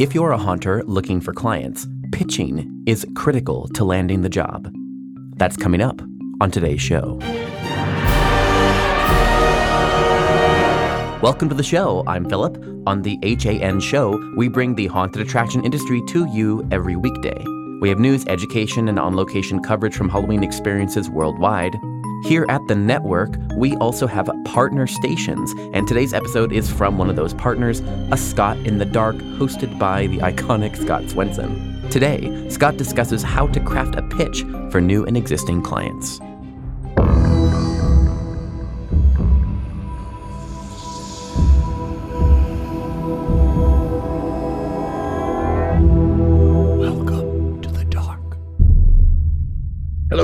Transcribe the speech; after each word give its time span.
If 0.00 0.14
you're 0.14 0.30
a 0.30 0.38
haunter 0.38 0.82
looking 0.86 1.20
for 1.20 1.34
clients, 1.34 1.86
pitching 2.10 2.84
is 2.86 3.06
critical 3.14 3.68
to 3.74 3.84
landing 3.84 4.22
the 4.22 4.30
job. 4.30 4.72
That's 5.36 5.58
coming 5.58 5.82
up 5.82 6.00
on 6.40 6.50
today's 6.50 6.80
show. 6.80 7.18
Welcome 11.20 11.50
to 11.50 11.54
the 11.54 11.62
show. 11.62 12.02
I'm 12.06 12.26
Philip. 12.30 12.56
On 12.86 13.02
the 13.02 13.18
HAN 13.22 13.80
show, 13.80 14.18
we 14.38 14.48
bring 14.48 14.74
the 14.74 14.86
haunted 14.86 15.20
attraction 15.20 15.66
industry 15.66 16.00
to 16.08 16.26
you 16.32 16.66
every 16.70 16.96
weekday. 16.96 17.44
We 17.82 17.90
have 17.90 17.98
news, 17.98 18.24
education, 18.26 18.88
and 18.88 18.98
on 18.98 19.14
location 19.14 19.62
coverage 19.62 19.94
from 19.94 20.08
Halloween 20.08 20.42
experiences 20.42 21.10
worldwide. 21.10 21.76
Here 22.22 22.44
at 22.48 22.66
the 22.68 22.74
network, 22.74 23.36
we 23.56 23.76
also 23.76 24.06
have 24.06 24.30
partner 24.44 24.86
stations, 24.86 25.52
and 25.72 25.88
today's 25.88 26.12
episode 26.12 26.52
is 26.52 26.70
from 26.70 26.98
one 26.98 27.08
of 27.08 27.16
those 27.16 27.32
partners, 27.34 27.80
A 28.12 28.16
Scott 28.16 28.58
in 28.58 28.78
the 28.78 28.84
Dark, 28.84 29.16
hosted 29.16 29.78
by 29.78 30.06
the 30.06 30.18
iconic 30.18 30.76
Scott 30.76 31.08
Swenson. 31.08 31.88
Today, 31.90 32.48
Scott 32.50 32.76
discusses 32.76 33.22
how 33.22 33.46
to 33.48 33.60
craft 33.60 33.96
a 33.96 34.02
pitch 34.02 34.42
for 34.70 34.80
new 34.80 35.04
and 35.06 35.16
existing 35.16 35.62
clients. 35.62 36.20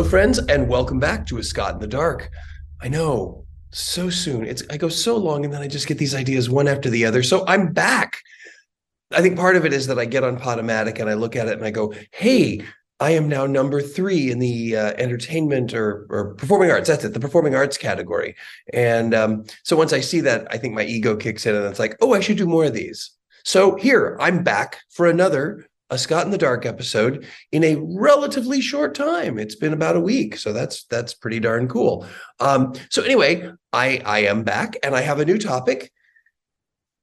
Friends, 0.07 0.39
and 0.39 0.69
welcome 0.69 1.01
back 1.01 1.27
to 1.27 1.39
A 1.39 1.43
Scott 1.43 1.75
in 1.75 1.81
the 1.81 1.87
Dark. 1.89 2.31
I 2.81 2.87
know, 2.87 3.45
so 3.71 4.09
soon. 4.09 4.47
It's 4.47 4.63
I 4.71 4.77
go 4.77 4.89
so 4.89 5.17
long, 5.17 5.45
and 5.45 5.53
then 5.53 5.63
I 5.63 5.67
just 5.67 5.89
get 5.89 5.99
these 5.99 6.15
ideas 6.15 6.49
one 6.49 6.69
after 6.69 6.89
the 6.89 7.05
other. 7.05 7.25
So 7.25 7.45
I'm 7.49 7.73
back. 7.73 8.19
I 9.11 9.21
think 9.21 9.37
part 9.37 9.57
of 9.57 9.65
it 9.65 9.73
is 9.73 9.89
that 9.89 9.99
I 9.99 10.05
get 10.05 10.23
on 10.23 10.39
Podomatic 10.39 11.01
and 11.01 11.11
I 11.11 11.15
look 11.15 11.35
at 11.35 11.49
it 11.49 11.59
and 11.59 11.67
I 11.67 11.73
go, 11.73 11.93
"Hey, 12.13 12.63
I 13.01 13.11
am 13.11 13.29
now 13.29 13.47
number 13.47 13.81
three 13.81 14.31
in 14.31 14.39
the 14.39 14.77
uh, 14.77 14.93
entertainment 14.93 15.75
or, 15.75 16.07
or 16.09 16.35
performing 16.35 16.71
arts. 16.71 16.87
That's 16.87 17.05
it, 17.05 17.13
the 17.13 17.19
performing 17.19 17.57
arts 17.57 17.77
category." 17.77 18.37
And 18.73 19.13
um, 19.13 19.45
so 19.65 19.77
once 19.77 19.93
I 19.93 20.01
see 20.01 20.21
that, 20.21 20.47
I 20.53 20.57
think 20.57 20.73
my 20.73 20.85
ego 20.85 21.17
kicks 21.17 21.47
in, 21.47 21.57
and 21.57 21.67
it's 21.67 21.81
like, 21.81 21.97
"Oh, 22.01 22.15
I 22.15 22.21
should 22.21 22.37
do 22.37 22.47
more 22.47 22.67
of 22.67 22.75
these." 22.75 23.11
So 23.45 23.75
here 23.75 24.17
I'm 24.21 24.45
back 24.45 24.83
for 24.91 25.07
another 25.07 25.67
a 25.91 25.99
Scott 25.99 26.25
in 26.25 26.33
the 26.33 26.39
Dark 26.39 26.67
episode 26.67 27.27
in 27.53 27.63
a 27.63 27.77
relatively 27.77 28.61
short 28.61 28.95
time. 28.95 29.39
It's 29.39 29.55
been 29.55 29.73
about 29.73 29.97
a 29.97 30.01
week, 30.01 30.37
so 30.37 30.53
that's 30.53 30.85
that's 30.85 31.15
pretty 31.15 31.41
darn 31.41 31.69
cool. 31.69 32.07
Um, 32.41 32.75
so 32.91 33.03
anyway, 33.03 33.51
I 33.73 34.03
I 34.05 34.21
am 34.21 34.43
back 34.43 34.77
and 34.83 34.95
I 34.95 35.03
have 35.03 35.21
a 35.21 35.25
new 35.25 35.39
topic, 35.39 35.93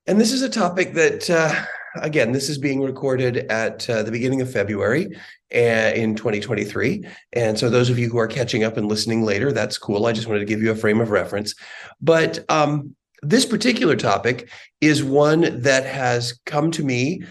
and 0.06 0.20
this 0.20 0.32
is 0.32 0.42
a 0.42 0.50
topic 0.50 0.94
that 0.94 1.30
uh, 1.30 1.54
again 2.02 2.34
this 2.34 2.50
is 2.50 2.58
being 2.58 2.82
recorded 2.82 3.38
at 3.50 3.90
uh, 3.90 4.04
the 4.04 4.12
beginning 4.12 4.42
of 4.42 4.52
February 4.52 5.16
uh, 5.56 5.92
in 5.96 6.16
2023, 6.16 7.08
and 7.34 7.58
so 7.58 7.70
those 7.70 7.90
of 7.90 7.98
you 7.98 8.10
who 8.10 8.18
are 8.18 8.28
catching 8.28 8.64
up 8.66 8.76
and 8.76 8.88
listening 8.88 9.24
later, 9.24 9.54
that's 9.54 9.78
cool. 9.78 10.06
I 10.06 10.12
just 10.12 10.28
wanted 10.28 10.40
to 10.40 10.46
give 10.46 10.62
you 10.62 10.72
a 10.72 10.76
frame 10.76 11.02
of 11.02 11.10
reference, 11.10 11.56
but. 12.02 12.44
Um, 12.50 12.96
this 13.26 13.46
particular 13.46 13.96
topic 13.96 14.50
is 14.82 15.02
one 15.02 15.62
that 15.62 15.86
has 15.86 16.38
come 16.46 16.72
to 16.72 16.84
me 16.84 17.24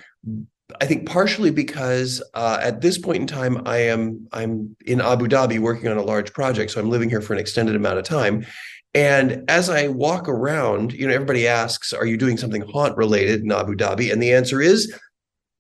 I 0.83 0.85
think 0.85 1.07
partially 1.07 1.53
because 1.53 2.21
uh, 2.35 2.59
at 2.61 2.81
this 2.81 2.99
point 2.99 3.21
in 3.21 3.27
time, 3.29 3.63
I 3.67 3.79
am 3.79 4.27
I'm 4.33 4.75
in 4.85 5.01
Abu 5.01 5.29
Dhabi 5.29 5.61
working 5.61 5.89
on 5.89 5.97
a 5.97 6.03
large 6.03 6.33
project, 6.33 6.73
so 6.73 6.81
I'm 6.81 6.91
living 6.91 7.09
here 7.09 7.21
for 7.21 7.35
an 7.35 7.39
extended 7.39 7.77
amount 7.77 8.01
of 8.01 8.05
time. 8.05 8.45
And 8.93 9.45
as 9.49 9.71
I 9.71 9.87
walk 9.87 10.29
around, 10.29 10.93
you 10.93 11.07
know, 11.07 11.15
everybody 11.15 11.47
asks, 11.47 11.93
"Are 11.93 12.05
you 12.05 12.17
doing 12.17 12.37
something 12.37 12.63
haunt 12.63 12.97
related 12.97 13.43
in 13.43 13.53
Abu 13.53 13.77
Dhabi?" 13.77 14.13
And 14.13 14.21
the 14.21 14.33
answer 14.33 14.61
is 14.61 14.93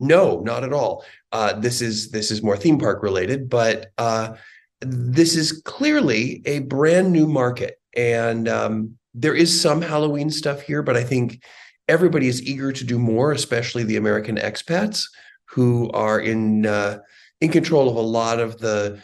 no, 0.00 0.40
not 0.40 0.64
at 0.64 0.72
all. 0.72 1.04
Uh, 1.30 1.52
this 1.52 1.80
is 1.80 2.10
this 2.10 2.32
is 2.32 2.42
more 2.42 2.56
theme 2.56 2.80
park 2.80 3.00
related, 3.00 3.48
but 3.48 3.92
uh, 3.98 4.34
this 4.80 5.36
is 5.36 5.52
clearly 5.64 6.42
a 6.46 6.58
brand 6.60 7.12
new 7.12 7.28
market, 7.28 7.80
and 7.94 8.48
um, 8.48 8.98
there 9.14 9.36
is 9.36 9.60
some 9.60 9.82
Halloween 9.82 10.30
stuff 10.30 10.62
here, 10.62 10.82
but 10.82 10.96
I 10.96 11.04
think 11.04 11.44
everybody 11.88 12.28
is 12.28 12.42
eager 12.42 12.72
to 12.72 12.84
do 12.84 12.98
more, 12.98 13.32
especially 13.32 13.84
the 13.84 13.96
American 13.96 14.36
expats 14.36 15.04
who 15.46 15.90
are 15.90 16.20
in 16.20 16.66
uh, 16.66 16.98
in 17.40 17.50
control 17.50 17.88
of 17.88 17.96
a 17.96 18.00
lot 18.00 18.40
of 18.40 18.58
the 18.58 19.00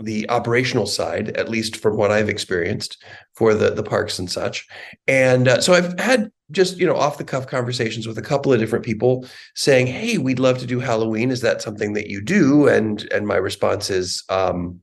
the 0.00 0.28
operational 0.28 0.86
side, 0.86 1.36
at 1.36 1.48
least 1.48 1.76
from 1.76 1.96
what 1.96 2.10
I've 2.10 2.28
experienced 2.28 3.02
for 3.34 3.54
the 3.54 3.70
the 3.70 3.82
parks 3.82 4.18
and 4.18 4.30
such. 4.30 4.66
And 5.06 5.48
uh, 5.48 5.60
so 5.60 5.72
I've 5.72 5.98
had 5.98 6.30
just 6.50 6.78
you 6.78 6.86
know 6.86 6.96
off 6.96 7.18
the 7.18 7.24
cuff 7.24 7.46
conversations 7.46 8.06
with 8.06 8.18
a 8.18 8.22
couple 8.22 8.52
of 8.52 8.60
different 8.60 8.84
people 8.84 9.26
saying, 9.54 9.86
"Hey, 9.86 10.18
we'd 10.18 10.38
love 10.38 10.58
to 10.58 10.66
do 10.66 10.80
Halloween. 10.80 11.30
Is 11.30 11.40
that 11.42 11.62
something 11.62 11.92
that 11.94 12.08
you 12.08 12.20
do?" 12.20 12.68
And 12.68 13.02
and 13.12 13.26
my 13.26 13.36
response 13.36 13.88
is, 13.88 14.24
um, 14.28 14.80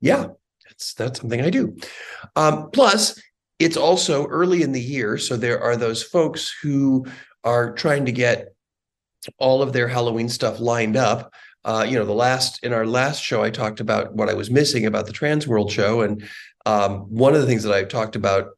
"Yeah, 0.00 0.28
that's 0.68 0.94
that's 0.94 1.20
something 1.20 1.40
I 1.40 1.50
do." 1.50 1.76
Um, 2.36 2.70
plus, 2.70 3.20
it's 3.60 3.76
also 3.76 4.26
early 4.26 4.62
in 4.62 4.72
the 4.72 4.80
year, 4.80 5.18
so 5.18 5.36
there 5.36 5.62
are 5.62 5.76
those 5.76 6.02
folks 6.02 6.52
who 6.62 7.06
are 7.44 7.72
trying 7.74 8.06
to 8.06 8.12
get 8.12 8.54
all 9.38 9.60
of 9.60 9.74
their 9.74 9.86
Halloween 9.86 10.30
stuff 10.30 10.60
lined 10.60 10.96
up. 10.96 11.32
Uh, 11.62 11.84
you 11.86 11.98
know, 11.98 12.06
the 12.06 12.12
last 12.12 12.64
in 12.64 12.72
our 12.72 12.86
last 12.86 13.22
show, 13.22 13.42
I 13.42 13.50
talked 13.50 13.78
about 13.78 14.14
what 14.14 14.30
I 14.30 14.34
was 14.34 14.50
missing 14.50 14.86
about 14.86 15.06
the 15.06 15.12
Transworld 15.12 15.70
show, 15.70 16.00
and 16.00 16.26
um, 16.64 17.00
one 17.10 17.34
of 17.34 17.42
the 17.42 17.46
things 17.46 17.62
that 17.64 17.74
I 17.74 17.84
talked 17.84 18.16
about 18.16 18.48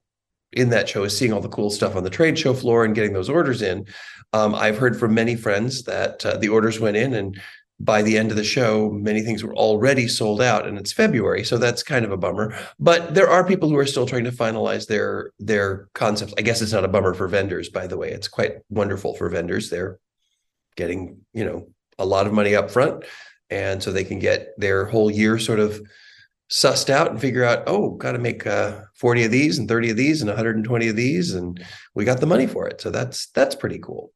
in 0.52 0.68
that 0.70 0.88
show 0.88 1.02
is 1.02 1.16
seeing 1.16 1.32
all 1.32 1.40
the 1.40 1.48
cool 1.48 1.70
stuff 1.70 1.96
on 1.96 2.04
the 2.04 2.10
trade 2.10 2.38
show 2.38 2.54
floor 2.54 2.84
and 2.84 2.94
getting 2.94 3.12
those 3.12 3.28
orders 3.28 3.60
in. 3.60 3.86
Um, 4.32 4.54
I've 4.54 4.78
heard 4.78 4.98
from 4.98 5.14
many 5.14 5.34
friends 5.34 5.82
that 5.84 6.24
uh, 6.24 6.36
the 6.36 6.48
orders 6.48 6.78
went 6.78 6.96
in, 6.96 7.12
and 7.14 7.40
by 7.82 8.00
the 8.00 8.16
end 8.16 8.30
of 8.30 8.36
the 8.36 8.44
show, 8.44 8.90
many 8.90 9.22
things 9.22 9.42
were 9.42 9.56
already 9.56 10.06
sold 10.06 10.40
out, 10.40 10.66
and 10.66 10.78
it's 10.78 10.92
February, 10.92 11.42
so 11.42 11.58
that's 11.58 11.82
kind 11.82 12.04
of 12.04 12.12
a 12.12 12.16
bummer. 12.16 12.56
But 12.78 13.14
there 13.14 13.28
are 13.28 13.44
people 13.44 13.68
who 13.68 13.76
are 13.76 13.86
still 13.86 14.06
trying 14.06 14.24
to 14.24 14.30
finalize 14.30 14.86
their 14.86 15.32
their 15.40 15.88
concepts. 15.92 16.32
I 16.38 16.42
guess 16.42 16.62
it's 16.62 16.72
not 16.72 16.84
a 16.84 16.88
bummer 16.88 17.12
for 17.12 17.26
vendors, 17.26 17.68
by 17.68 17.88
the 17.88 17.96
way. 17.96 18.10
It's 18.10 18.28
quite 18.28 18.58
wonderful 18.70 19.14
for 19.14 19.28
vendors. 19.28 19.68
They're 19.68 19.98
getting 20.76 21.18
you 21.34 21.44
know 21.44 21.68
a 21.98 22.06
lot 22.06 22.28
of 22.28 22.32
money 22.32 22.54
up 22.54 22.70
front, 22.70 23.04
and 23.50 23.82
so 23.82 23.90
they 23.90 24.04
can 24.04 24.20
get 24.20 24.58
their 24.58 24.86
whole 24.86 25.10
year 25.10 25.40
sort 25.40 25.58
of 25.58 25.80
sussed 26.52 26.88
out 26.88 27.10
and 27.10 27.20
figure 27.20 27.44
out, 27.44 27.64
oh, 27.66 27.90
got 27.90 28.12
to 28.12 28.18
make 28.18 28.46
uh, 28.46 28.82
40 28.94 29.24
of 29.24 29.30
these 29.32 29.58
and 29.58 29.66
30 29.66 29.90
of 29.90 29.96
these 29.96 30.20
and 30.20 30.28
120 30.28 30.88
of 30.88 30.96
these, 30.96 31.34
and 31.34 31.64
we 31.94 32.04
got 32.04 32.20
the 32.20 32.26
money 32.26 32.46
for 32.46 32.68
it. 32.68 32.80
So 32.80 32.90
that's 32.90 33.26
that's 33.28 33.56
pretty 33.56 33.80
cool. 33.80 34.12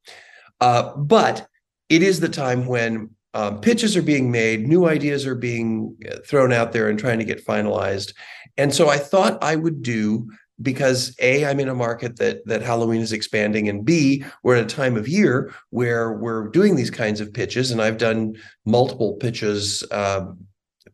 Uh, 0.60 0.94
but 0.96 1.48
it 1.88 2.02
is 2.02 2.20
the 2.20 2.28
time 2.28 2.66
when 2.66 3.10
um, 3.36 3.60
pitches 3.60 3.98
are 3.98 4.02
being 4.02 4.30
made, 4.30 4.66
new 4.66 4.86
ideas 4.86 5.26
are 5.26 5.34
being 5.34 5.94
uh, 6.10 6.16
thrown 6.26 6.54
out 6.54 6.72
there 6.72 6.88
and 6.88 6.98
trying 6.98 7.18
to 7.18 7.24
get 7.24 7.46
finalized. 7.46 8.14
And 8.56 8.74
so 8.74 8.88
I 8.88 8.96
thought 8.96 9.44
I 9.44 9.56
would 9.56 9.82
do 9.82 10.30
because 10.62 11.14
a 11.20 11.44
I'm 11.44 11.60
in 11.60 11.68
a 11.68 11.74
market 11.74 12.16
that 12.16 12.46
that 12.46 12.62
Halloween 12.62 13.02
is 13.02 13.12
expanding, 13.12 13.68
and 13.68 13.84
b 13.84 14.24
we're 14.42 14.56
at 14.56 14.64
a 14.64 14.74
time 14.74 14.96
of 14.96 15.06
year 15.06 15.52
where 15.68 16.14
we're 16.14 16.48
doing 16.48 16.76
these 16.76 16.90
kinds 16.90 17.20
of 17.20 17.34
pitches, 17.34 17.70
and 17.70 17.82
I've 17.82 17.98
done 17.98 18.36
multiple 18.64 19.16
pitches. 19.16 19.84
Uh, 19.90 20.32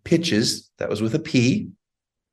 pitches 0.02 0.69
that 0.78 0.88
was 0.88 1.00
with 1.00 1.14
a 1.14 1.20
P. 1.20 1.69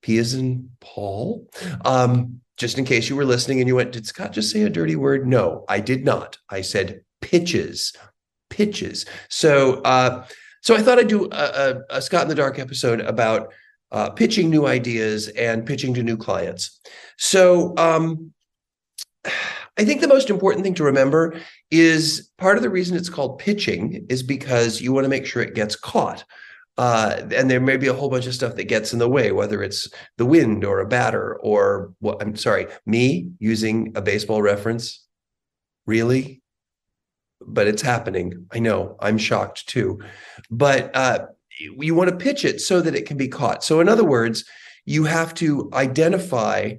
P 0.01 0.17
is 0.17 0.33
in 0.33 0.71
Paul. 0.79 1.47
Um, 1.85 2.41
just 2.57 2.79
in 2.79 2.85
case 2.85 3.09
you 3.09 3.15
were 3.15 3.25
listening 3.25 3.59
and 3.59 3.67
you 3.67 3.75
went, 3.75 3.91
did 3.91 4.07
Scott 4.07 4.33
just 4.33 4.49
say 4.49 4.63
a 4.63 4.69
dirty 4.71 4.95
word? 4.95 5.27
No, 5.27 5.65
I 5.69 5.79
did 5.79 6.03
not. 6.03 6.39
I 6.49 6.61
said 6.61 7.01
pitches 7.21 7.93
pitches. 8.49 9.05
So, 9.29 9.81
uh, 9.81 10.25
so 10.61 10.75
I 10.75 10.81
thought 10.81 10.99
I'd 10.99 11.07
do 11.07 11.29
a, 11.31 11.81
a, 11.89 12.01
Scott 12.01 12.23
in 12.23 12.27
the 12.27 12.35
Dark 12.35 12.59
episode 12.59 13.01
about 13.01 13.53
uh, 13.91 14.09
pitching 14.09 14.49
new 14.49 14.67
ideas 14.67 15.29
and 15.29 15.65
pitching 15.65 15.93
to 15.93 16.03
new 16.03 16.17
clients. 16.17 16.79
So, 17.17 17.73
um, 17.77 18.33
I 19.79 19.85
think 19.85 20.01
the 20.01 20.07
most 20.09 20.29
important 20.29 20.65
thing 20.65 20.73
to 20.75 20.83
remember 20.83 21.39
is 21.71 22.29
part 22.37 22.57
of 22.57 22.63
the 22.63 22.69
reason 22.69 22.97
it's 22.97 23.09
called 23.09 23.39
pitching 23.39 24.05
is 24.09 24.21
because 24.21 24.81
you 24.81 24.91
want 24.91 25.05
to 25.05 25.09
make 25.09 25.25
sure 25.25 25.41
it 25.41 25.55
gets 25.55 25.75
caught. 25.75 26.25
Uh, 26.77 27.27
and 27.35 27.49
there 27.49 27.59
may 27.59 27.77
be 27.77 27.87
a 27.87 27.93
whole 27.93 28.09
bunch 28.09 28.25
of 28.25 28.33
stuff 28.33 28.55
that 28.55 28.65
gets 28.65 28.93
in 28.93 28.99
the 28.99 29.09
way, 29.09 29.31
whether 29.31 29.61
it's 29.63 29.89
the 30.17 30.25
wind 30.25 30.63
or 30.63 30.79
a 30.79 30.87
batter 30.87 31.37
or 31.37 31.93
what 31.99 32.21
I'm 32.21 32.35
sorry, 32.35 32.67
me 32.85 33.31
using 33.39 33.93
a 33.95 34.01
baseball 34.01 34.41
reference. 34.41 35.05
Really? 35.85 36.41
But 37.41 37.67
it's 37.67 37.81
happening. 37.81 38.45
I 38.51 38.59
know 38.59 38.95
I'm 38.99 39.17
shocked 39.17 39.67
too. 39.67 39.99
But 40.49 40.95
uh, 40.95 41.27
you 41.59 41.95
want 41.95 42.09
to 42.09 42.15
pitch 42.15 42.45
it 42.45 42.61
so 42.61 42.81
that 42.81 42.95
it 42.95 43.05
can 43.05 43.17
be 43.17 43.27
caught. 43.27 43.63
So, 43.63 43.79
in 43.79 43.89
other 43.89 44.05
words, 44.05 44.45
you 44.85 45.03
have 45.03 45.33
to 45.35 45.69
identify 45.73 46.75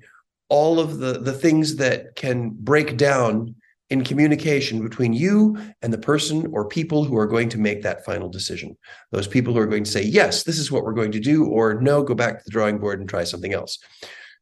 all 0.49 0.81
of 0.81 0.99
the, 0.99 1.13
the 1.13 1.33
things 1.33 1.77
that 1.77 2.17
can 2.17 2.51
break 2.51 2.97
down 2.97 3.55
in 3.89 4.05
communication 4.05 4.83
between 4.83 5.13
you 5.13 5.57
and 5.83 5.93
the 5.93 5.99
person 5.99 6.47
or 6.53 6.67
people 6.67 7.05
who 7.05 7.17
are 7.17 7.27
going 7.27 7.49
to 7.49 7.59
make 7.59 7.83
that 7.83 8.05
final 8.05 8.29
decision. 8.29 8.77
Those 9.11 9.27
people 9.27 9.53
who 9.53 9.61
are 9.61 9.67
going 9.67 9.85
to 9.85 9.91
say, 9.91 10.03
yes, 10.03 10.45
this 10.45 10.59
is 10.59 10.71
what 10.71 10.85
we're 10.85 10.95
going 10.95 11.13
to 11.13 11.21
do, 11.21 11.47
or 11.47 11.81
no, 11.81 12.03
go 12.03 12.15
back 12.15 12.39
to 12.39 12.45
the 12.45 12.53
drawing 12.53 12.79
board 12.79 13.01
and 13.01 13.09
try 13.09 13.25
something 13.25 13.53
else. 13.53 13.79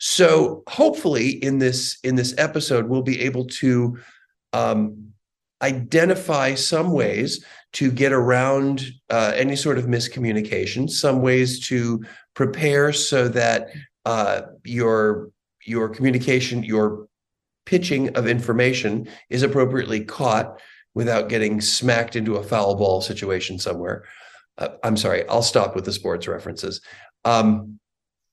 So 0.01 0.63
hopefully 0.69 1.31
in 1.31 1.59
this 1.59 1.99
in 2.05 2.15
this 2.15 2.35
episode, 2.39 2.89
we'll 2.89 3.03
be 3.03 3.21
able 3.23 3.47
to 3.47 3.99
um, 4.53 5.08
identify 5.63 6.55
some 6.55 6.93
ways 6.93 7.45
to 7.75 7.91
get 7.91 8.13
around 8.13 8.87
uh, 9.11 9.33
any 9.35 9.57
sort 9.57 9.79
of 9.79 9.87
miscommunication, 9.87 10.89
some 10.89 11.21
ways 11.21 11.67
to 11.69 12.03
prepare 12.35 12.93
so 12.93 13.29
that 13.29 13.69
uh, 14.05 14.43
your 14.65 15.31
your 15.65 15.89
communication, 15.89 16.63
your 16.63 17.07
pitching 17.67 18.09
of 18.17 18.27
information 18.27 19.07
is 19.29 19.43
appropriately 19.43 20.03
caught 20.03 20.59
without 20.95 21.29
getting 21.29 21.61
smacked 21.61 22.17
into 22.17 22.37
a 22.37 22.43
foul 22.43 22.75
ball 22.75 23.03
situation 23.03 23.59
somewhere. 23.59 24.05
Uh, 24.57 24.69
I'm 24.83 24.97
sorry, 24.97 25.29
I'll 25.29 25.43
stop 25.43 25.75
with 25.75 25.85
the 25.85 25.93
sports 25.93 26.27
references. 26.27 26.81
Um, 27.25 27.79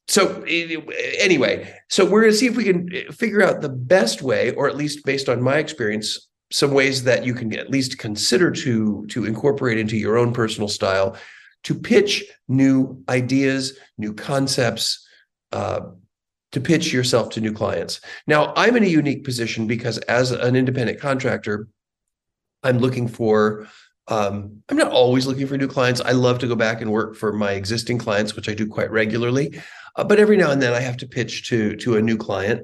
so 0.08 0.44
anyway, 0.48 1.74
so 1.90 2.06
we're 2.06 2.22
going 2.22 2.32
to 2.32 2.38
see 2.38 2.46
if 2.46 2.56
we 2.56 2.64
can 2.64 2.90
figure 3.12 3.44
out 3.44 3.62
the 3.62 3.70
best 3.70 4.22
way, 4.22 4.52
or 4.52 4.70
at 4.70 4.78
least 4.78 5.04
based 5.04 5.28
on 5.28 5.42
my 5.42 5.58
experience, 5.58 6.30
some 6.56 6.72
ways 6.72 7.04
that 7.04 7.26
you 7.26 7.34
can 7.34 7.54
at 7.54 7.70
least 7.70 7.98
consider 7.98 8.50
to 8.50 9.06
to 9.08 9.26
incorporate 9.26 9.78
into 9.78 9.98
your 9.98 10.18
own 10.18 10.32
personal 10.32 10.70
style 10.70 11.18
to 11.64 11.76
pitch 11.76 12.24
new 12.48 13.04
ideas, 13.10 13.78
new 13.98 14.14
concepts, 14.14 15.06
uh, 15.52 15.82
to 16.54 16.62
pitch 16.62 16.94
yourself 16.94 17.30
to 17.32 17.42
new 17.42 17.52
clients. 17.52 18.00
Now, 18.26 18.54
I'm 18.56 18.78
in 18.78 18.84
a 18.84 18.98
unique 19.02 19.26
position 19.26 19.68
because 19.68 19.98
as 19.98 20.32
an 20.32 20.56
independent 20.56 21.02
contractor, 21.02 21.68
I'm 22.64 22.80
looking 22.80 23.10
for 23.10 23.68
um, 24.08 24.64
I'm 24.70 24.78
not 24.78 24.94
always 24.94 25.28
looking 25.28 25.48
for 25.48 25.58
new 25.58 25.68
clients. 25.68 26.00
I 26.00 26.12
love 26.12 26.40
to 26.40 26.48
go 26.48 26.56
back 26.56 26.80
and 26.80 26.90
work 26.90 27.18
for 27.18 27.34
my 27.34 27.52
existing 27.52 27.98
clients, 27.98 28.34
which 28.34 28.48
I 28.48 28.54
do 28.54 28.66
quite 28.66 28.92
regularly. 28.92 29.62
Uh, 29.98 30.06
but 30.06 30.20
every 30.20 30.38
now 30.38 30.52
and 30.52 30.62
then 30.62 30.74
I 30.74 30.80
have 30.80 30.98
to 30.98 31.08
pitch 31.08 31.50
to 31.50 31.76
to 31.84 31.98
a 31.98 32.02
new 32.02 32.16
client. 32.16 32.62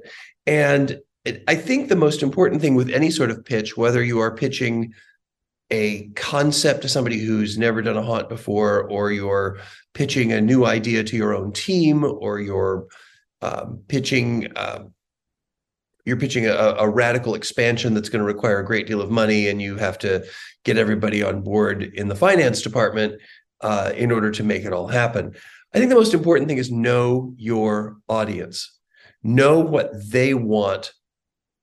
And 0.47 1.01
I 1.47 1.55
think 1.55 1.87
the 1.87 1.95
most 1.95 2.23
important 2.23 2.61
thing 2.61 2.73
with 2.73 2.89
any 2.89 3.11
sort 3.11 3.29
of 3.29 3.45
pitch, 3.45 3.77
whether 3.77 4.03
you 4.03 4.19
are 4.19 4.35
pitching 4.35 4.93
a 5.69 6.09
concept 6.15 6.81
to 6.81 6.89
somebody 6.89 7.19
who's 7.19 7.57
never 7.57 7.81
done 7.81 7.95
a 7.95 8.01
haunt 8.01 8.27
before, 8.27 8.89
or 8.89 9.11
you're 9.11 9.59
pitching 9.93 10.31
a 10.31 10.41
new 10.41 10.65
idea 10.65 11.03
to 11.03 11.15
your 11.15 11.35
own 11.35 11.53
team, 11.53 12.03
or 12.03 12.39
you're 12.39 12.87
um, 13.41 13.81
pitching 13.87 14.51
uh, 14.55 14.83
you're 16.05 16.17
pitching 16.17 16.47
a, 16.47 16.51
a, 16.51 16.89
radical 16.89 17.35
expansion 17.35 17.93
that's 17.93 18.09
going 18.09 18.21
to 18.21 18.25
require 18.25 18.59
a 18.59 18.65
great 18.65 18.87
deal 18.87 19.01
of 19.01 19.11
money, 19.11 19.47
and 19.47 19.61
you 19.61 19.77
have 19.77 19.99
to 19.99 20.25
get 20.65 20.77
everybody 20.77 21.21
on 21.21 21.43
board 21.43 21.83
in 21.83 22.07
the 22.07 22.15
finance 22.15 22.63
department 22.63 23.21
uh, 23.61 23.93
in 23.95 24.11
order 24.11 24.31
to 24.31 24.43
make 24.43 24.65
it 24.65 24.73
all 24.73 24.87
happen. 24.87 25.35
I 25.73 25.77
think 25.77 25.89
the 25.89 25.95
most 25.95 26.15
important 26.15 26.49
thing 26.49 26.57
is 26.57 26.71
know 26.71 27.33
your 27.37 27.97
audience, 28.09 28.79
know 29.21 29.59
what 29.59 29.91
they 30.09 30.33
want 30.33 30.93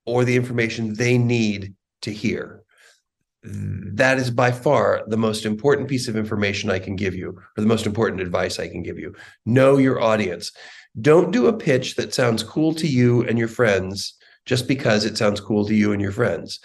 or 0.09 0.25
the 0.25 0.37
information 0.37 0.95
they 0.95 1.19
need 1.19 1.75
to 2.03 2.11
hear. 2.11 2.63
That 3.43 4.19
is 4.19 4.31
by 4.31 4.51
far 4.51 5.05
the 5.07 5.17
most 5.17 5.45
important 5.45 5.89
piece 5.89 6.09
of 6.09 6.17
information 6.17 6.71
I 6.71 6.79
can 6.79 6.97
give 6.97 7.15
you, 7.15 7.31
or 7.31 7.61
the 7.61 7.67
most 7.67 7.87
important 7.87 8.21
advice 8.21 8.59
I 8.59 8.69
can 8.69 8.83
give 8.83 8.99
you. 8.99 9.15
Know 9.47 9.77
your 9.77 10.01
audience. 10.01 10.51
Don't 11.01 11.31
do 11.31 11.47
a 11.47 11.53
pitch 11.53 11.95
that 11.97 12.15
sounds 12.15 12.43
cool 12.43 12.75
to 12.75 12.87
you 12.87 13.23
and 13.23 13.39
your 13.39 13.49
friends 13.49 14.15
just 14.45 14.67
because 14.67 15.05
it 15.05 15.19
sounds 15.19 15.41
cool 15.41 15.67
to 15.67 15.75
you 15.75 15.93
and 15.93 16.03
your 16.03 16.11
friends. 16.11 16.59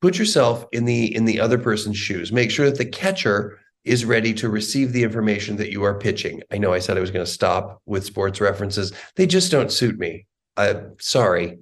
Put 0.00 0.18
yourself 0.18 0.66
in 0.72 0.84
the 0.84 1.12
in 1.16 1.24
the 1.24 1.40
other 1.40 1.58
person's 1.58 1.96
shoes. 1.96 2.30
Make 2.30 2.50
sure 2.50 2.66
that 2.66 2.78
the 2.78 2.84
catcher 2.84 3.58
is 3.84 4.04
ready 4.04 4.34
to 4.34 4.48
receive 4.48 4.92
the 4.92 5.02
information 5.02 5.56
that 5.56 5.72
you 5.72 5.82
are 5.82 5.98
pitching. 5.98 6.42
I 6.52 6.58
know 6.58 6.72
I 6.72 6.78
said 6.78 6.96
I 6.96 7.00
was 7.00 7.10
going 7.10 7.24
to 7.24 7.30
stop 7.30 7.80
with 7.86 8.04
sports 8.04 8.40
references. 8.40 8.92
They 9.16 9.26
just 9.26 9.50
don't 9.50 9.72
suit 9.72 9.98
me. 9.98 10.26
Uh, 10.56 10.74
sorry. 11.00 11.58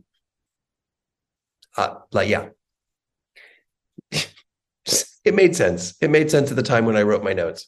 Uh, 1.77 1.97
like 2.13 2.29
yeah. 2.29 2.49
it 5.25 5.35
made 5.35 5.57
sense. 5.57 5.95
It 6.01 6.11
made 6.11 6.31
sense 6.31 6.51
at 6.51 6.57
the 6.57 6.63
time 6.63 6.85
when 6.85 6.97
I 6.97 7.03
wrote 7.03 7.25
my 7.25 7.33
notes. 7.33 7.67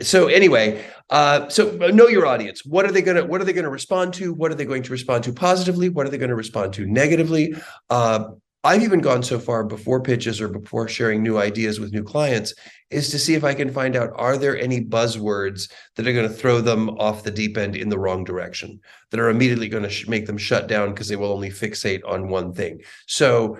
So 0.00 0.28
anyway 0.28 0.82
uh, 1.10 1.48
so 1.48 1.72
know 1.72 2.06
your 2.06 2.24
audience. 2.24 2.64
What 2.64 2.86
are 2.86 2.92
they 2.92 3.02
going 3.02 3.16
to 3.16 3.24
what 3.24 3.40
are 3.40 3.44
they 3.44 3.52
going 3.52 3.64
to 3.64 3.70
respond 3.70 4.14
to? 4.14 4.32
What 4.32 4.52
are 4.52 4.54
they 4.54 4.64
going 4.64 4.84
to 4.84 4.92
respond 4.92 5.24
to 5.24 5.32
positively? 5.32 5.88
What 5.88 6.06
are 6.06 6.08
they 6.08 6.18
going 6.18 6.30
to 6.30 6.36
respond 6.36 6.72
to 6.74 6.86
negatively? 6.86 7.54
Uh, 7.90 8.30
i've 8.64 8.82
even 8.82 9.00
gone 9.00 9.22
so 9.22 9.38
far 9.38 9.64
before 9.64 10.02
pitches 10.02 10.40
or 10.40 10.48
before 10.48 10.88
sharing 10.88 11.22
new 11.22 11.38
ideas 11.38 11.80
with 11.80 11.92
new 11.92 12.02
clients 12.02 12.54
is 12.90 13.08
to 13.08 13.18
see 13.18 13.34
if 13.34 13.44
i 13.44 13.54
can 13.54 13.72
find 13.72 13.96
out 13.96 14.12
are 14.16 14.36
there 14.36 14.58
any 14.58 14.84
buzzwords 14.84 15.70
that 15.96 16.06
are 16.06 16.12
going 16.12 16.28
to 16.28 16.34
throw 16.34 16.60
them 16.60 16.90
off 16.90 17.22
the 17.22 17.30
deep 17.30 17.56
end 17.56 17.76
in 17.76 17.88
the 17.88 17.98
wrong 17.98 18.24
direction 18.24 18.80
that 19.10 19.20
are 19.20 19.30
immediately 19.30 19.68
going 19.68 19.82
to 19.82 19.90
sh- 19.90 20.08
make 20.08 20.26
them 20.26 20.38
shut 20.38 20.68
down 20.68 20.90
because 20.90 21.08
they 21.08 21.16
will 21.16 21.32
only 21.32 21.50
fixate 21.50 22.02
on 22.06 22.28
one 22.28 22.52
thing 22.52 22.80
so 23.06 23.56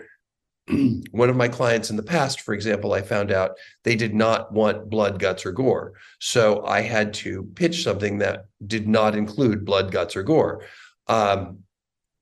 one 1.10 1.30
of 1.30 1.36
my 1.36 1.48
clients 1.48 1.90
in 1.90 1.96
the 1.96 2.02
past, 2.02 2.42
for 2.42 2.54
example, 2.54 2.92
I 2.92 3.02
found 3.02 3.32
out 3.32 3.52
they 3.84 3.96
did 3.96 4.14
not 4.14 4.52
want 4.52 4.90
blood, 4.90 5.18
guts, 5.18 5.44
or 5.44 5.52
gore. 5.52 5.94
So 6.20 6.64
I 6.64 6.82
had 6.82 7.12
to 7.14 7.44
pitch 7.54 7.82
something 7.82 8.18
that 8.18 8.46
did 8.66 8.86
not 8.86 9.14
include 9.14 9.64
blood, 9.64 9.90
guts, 9.90 10.16
or 10.16 10.22
gore. 10.22 10.62
Um, 11.06 11.60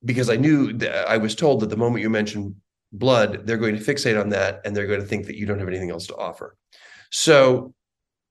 because 0.03 0.29
I 0.29 0.37
knew 0.37 0.73
that 0.73 1.09
I 1.09 1.17
was 1.17 1.35
told 1.35 1.59
that 1.59 1.69
the 1.69 1.77
moment 1.77 2.01
you 2.01 2.09
mention 2.09 2.55
blood, 2.91 3.45
they're 3.45 3.57
going 3.57 3.77
to 3.77 3.83
fixate 3.83 4.19
on 4.19 4.29
that 4.29 4.61
and 4.65 4.75
they're 4.75 4.87
going 4.87 5.01
to 5.01 5.05
think 5.05 5.27
that 5.27 5.35
you 5.35 5.45
don't 5.45 5.59
have 5.59 5.67
anything 5.67 5.91
else 5.91 6.07
to 6.07 6.15
offer. 6.15 6.55
So 7.11 7.73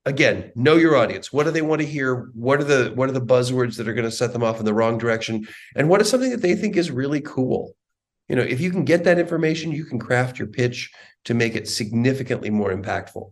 again, 0.05 0.51
know 0.55 0.75
your 0.75 0.95
audience. 0.95 1.31
What 1.31 1.45
do 1.45 1.51
they 1.51 1.61
want 1.61 1.81
to 1.81 1.87
hear? 1.87 2.31
What 2.33 2.59
are 2.59 2.65
the 2.65 2.91
what 2.95 3.09
are 3.09 3.13
the 3.13 3.21
buzzwords 3.21 3.77
that 3.77 3.87
are 3.87 3.93
going 3.93 4.09
to 4.09 4.11
set 4.11 4.33
them 4.33 4.43
off 4.43 4.59
in 4.59 4.65
the 4.65 4.73
wrong 4.73 4.97
direction? 4.97 5.47
And 5.75 5.89
what 5.89 6.01
is 6.01 6.09
something 6.09 6.31
that 6.31 6.41
they 6.41 6.55
think 6.55 6.77
is 6.77 6.91
really 6.91 7.21
cool? 7.21 7.75
you 8.29 8.35
know 8.35 8.43
if 8.43 8.61
you 8.61 8.71
can 8.71 8.85
get 8.85 9.03
that 9.03 9.19
information 9.19 9.71
you 9.71 9.83
can 9.83 9.99
craft 9.99 10.39
your 10.39 10.47
pitch 10.47 10.91
to 11.25 11.33
make 11.33 11.55
it 11.55 11.67
significantly 11.67 12.49
more 12.49 12.71
impactful 12.71 13.31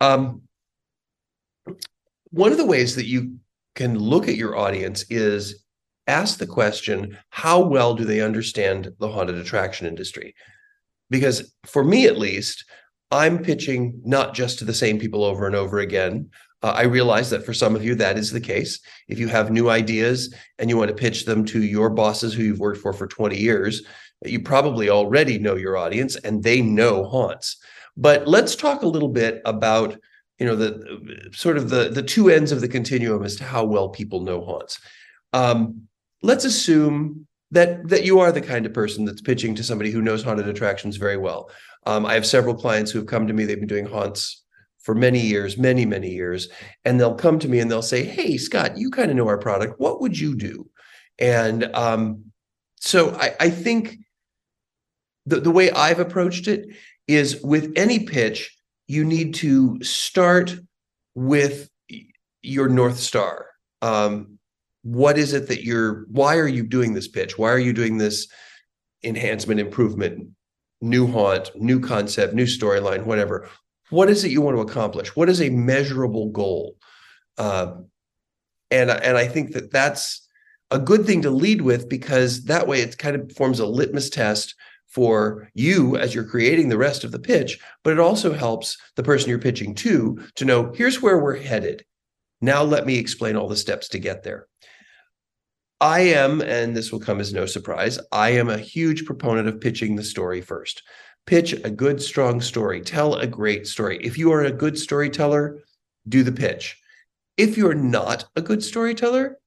um, 0.00 0.42
one 2.30 2.52
of 2.52 2.58
the 2.58 2.66
ways 2.66 2.96
that 2.96 3.06
you 3.06 3.36
can 3.74 3.98
look 3.98 4.28
at 4.28 4.36
your 4.36 4.56
audience 4.56 5.04
is 5.10 5.64
ask 6.10 6.38
the 6.38 6.46
question 6.46 7.16
how 7.30 7.60
well 7.60 7.94
do 7.94 8.04
they 8.04 8.20
understand 8.20 8.90
the 8.98 9.08
haunted 9.08 9.36
attraction 9.36 9.86
industry 9.86 10.34
because 11.08 11.54
for 11.64 11.82
me 11.82 12.06
at 12.06 12.18
least 12.18 12.64
i'm 13.10 13.38
pitching 13.38 14.00
not 14.04 14.34
just 14.34 14.58
to 14.58 14.64
the 14.64 14.74
same 14.74 14.98
people 14.98 15.24
over 15.24 15.46
and 15.46 15.56
over 15.56 15.78
again 15.78 16.28
uh, 16.62 16.74
I 16.76 16.82
realize 16.82 17.30
that 17.30 17.44
for 17.44 17.54
some 17.54 17.74
of 17.74 17.84
you, 17.84 17.94
that 17.94 18.18
is 18.18 18.30
the 18.30 18.40
case. 18.40 18.80
If 19.08 19.18
you 19.18 19.28
have 19.28 19.50
new 19.50 19.70
ideas 19.70 20.34
and 20.58 20.68
you 20.68 20.76
want 20.76 20.88
to 20.88 20.94
pitch 20.94 21.24
them 21.24 21.44
to 21.46 21.62
your 21.62 21.88
bosses 21.90 22.34
who 22.34 22.42
you've 22.42 22.60
worked 22.60 22.80
for 22.80 22.92
for 22.92 23.06
20 23.06 23.36
years, 23.36 23.82
you 24.24 24.40
probably 24.40 24.90
already 24.90 25.38
know 25.38 25.56
your 25.56 25.76
audience 25.76 26.16
and 26.16 26.42
they 26.42 26.60
know 26.60 27.04
haunts. 27.04 27.56
But 27.96 28.28
let's 28.28 28.54
talk 28.54 28.82
a 28.82 28.88
little 28.88 29.08
bit 29.08 29.40
about 29.44 29.96
you 30.38 30.46
know 30.46 30.56
the 30.56 31.30
sort 31.32 31.58
of 31.58 31.68
the 31.68 31.90
the 31.90 32.02
two 32.02 32.30
ends 32.30 32.50
of 32.50 32.62
the 32.62 32.68
continuum 32.68 33.24
as 33.24 33.36
to 33.36 33.44
how 33.44 33.64
well 33.64 33.90
people 33.90 34.22
know 34.22 34.42
haunts. 34.42 34.80
Um, 35.34 35.82
let's 36.22 36.44
assume 36.44 37.26
that 37.50 37.88
that 37.88 38.04
you 38.04 38.20
are 38.20 38.32
the 38.32 38.40
kind 38.40 38.66
of 38.66 38.74
person 38.74 39.04
that's 39.04 39.20
pitching 39.20 39.54
to 39.54 39.64
somebody 39.64 39.90
who 39.90 40.02
knows 40.02 40.22
haunted 40.22 40.48
attractions 40.48 40.96
very 40.96 41.16
well. 41.16 41.50
Um, 41.86 42.06
I 42.06 42.14
have 42.14 42.26
several 42.26 42.54
clients 42.54 42.90
who 42.90 42.98
have 42.98 43.08
come 43.08 43.26
to 43.26 43.32
me. 43.32 43.44
They've 43.44 43.58
been 43.58 43.66
doing 43.66 43.86
haunts 43.86 44.44
for 44.78 44.94
many 44.94 45.20
years, 45.20 45.58
many 45.58 45.84
many 45.84 46.10
years, 46.10 46.48
and 46.84 46.98
they'll 46.98 47.14
come 47.14 47.38
to 47.40 47.48
me 47.48 47.60
and 47.60 47.70
they'll 47.70 47.82
say, 47.82 48.04
"Hey, 48.04 48.36
Scott, 48.36 48.78
you 48.78 48.90
kind 48.90 49.10
of 49.10 49.16
know 49.16 49.28
our 49.28 49.38
product. 49.38 49.80
What 49.80 50.00
would 50.00 50.18
you 50.18 50.36
do?" 50.36 50.68
And 51.18 51.64
um, 51.74 52.24
so 52.80 53.14
I, 53.14 53.34
I 53.38 53.50
think 53.50 53.98
the, 55.26 55.40
the 55.40 55.50
way 55.50 55.70
I've 55.70 56.00
approached 56.00 56.48
it 56.48 56.68
is 57.06 57.42
with 57.42 57.72
any 57.76 58.06
pitch, 58.06 58.56
you 58.86 59.04
need 59.04 59.34
to 59.34 59.82
start 59.82 60.56
with 61.14 61.68
your 62.42 62.68
North 62.68 62.98
Star. 62.98 63.46
Um, 63.82 64.38
what 64.82 65.18
is 65.18 65.32
it 65.32 65.48
that 65.48 65.64
you're, 65.64 66.04
why 66.08 66.36
are 66.36 66.48
you 66.48 66.62
doing 66.62 66.94
this 66.94 67.08
pitch? 67.08 67.38
Why 67.38 67.50
are 67.50 67.58
you 67.58 67.72
doing 67.72 67.98
this 67.98 68.28
enhancement, 69.02 69.60
improvement, 69.60 70.30
new 70.80 71.06
haunt, 71.06 71.50
new 71.54 71.80
concept, 71.80 72.34
new 72.34 72.46
storyline, 72.46 73.04
whatever? 73.04 73.48
What 73.90 74.08
is 74.08 74.24
it 74.24 74.30
you 74.30 74.40
want 74.40 74.56
to 74.56 74.62
accomplish? 74.62 75.14
What 75.14 75.28
is 75.28 75.42
a 75.42 75.50
measurable 75.50 76.30
goal? 76.30 76.76
Um, 77.38 77.86
and, 78.70 78.90
and 78.90 79.16
I 79.16 79.26
think 79.26 79.52
that 79.52 79.72
that's 79.72 80.26
a 80.70 80.78
good 80.78 81.04
thing 81.04 81.22
to 81.22 81.30
lead 81.30 81.62
with 81.62 81.88
because 81.88 82.44
that 82.44 82.66
way 82.66 82.80
it 82.80 82.98
kind 82.98 83.16
of 83.16 83.32
forms 83.32 83.58
a 83.58 83.66
litmus 83.66 84.08
test 84.08 84.54
for 84.86 85.48
you 85.54 85.96
as 85.96 86.14
you're 86.14 86.24
creating 86.24 86.68
the 86.68 86.78
rest 86.78 87.04
of 87.04 87.12
the 87.12 87.18
pitch, 87.18 87.60
but 87.84 87.92
it 87.92 88.00
also 88.00 88.32
helps 88.32 88.76
the 88.96 89.02
person 89.02 89.30
you're 89.30 89.38
pitching 89.38 89.74
to 89.74 90.20
to 90.34 90.44
know 90.44 90.72
here's 90.74 91.00
where 91.00 91.18
we're 91.18 91.36
headed. 91.36 91.84
Now 92.40 92.62
let 92.62 92.86
me 92.86 92.96
explain 92.96 93.36
all 93.36 93.48
the 93.48 93.56
steps 93.56 93.88
to 93.90 93.98
get 93.98 94.22
there. 94.24 94.46
I 95.80 96.00
am, 96.00 96.40
and 96.42 96.76
this 96.76 96.92
will 96.92 97.00
come 97.00 97.20
as 97.20 97.32
no 97.32 97.46
surprise, 97.46 97.98
I 98.12 98.30
am 98.30 98.50
a 98.50 98.58
huge 98.58 99.06
proponent 99.06 99.48
of 99.48 99.60
pitching 99.60 99.96
the 99.96 100.04
story 100.04 100.40
first. 100.40 100.82
Pitch 101.26 101.52
a 101.52 101.70
good, 101.70 102.02
strong 102.02 102.40
story. 102.40 102.80
Tell 102.80 103.14
a 103.14 103.26
great 103.26 103.66
story. 103.66 103.98
If 104.02 104.18
you 104.18 104.32
are 104.32 104.44
a 104.44 104.52
good 104.52 104.78
storyteller, 104.78 105.62
do 106.08 106.22
the 106.22 106.32
pitch. 106.32 106.78
If 107.36 107.56
you're 107.56 107.74
not 107.74 108.26
a 108.36 108.42
good 108.42 108.62
storyteller, 108.62 109.38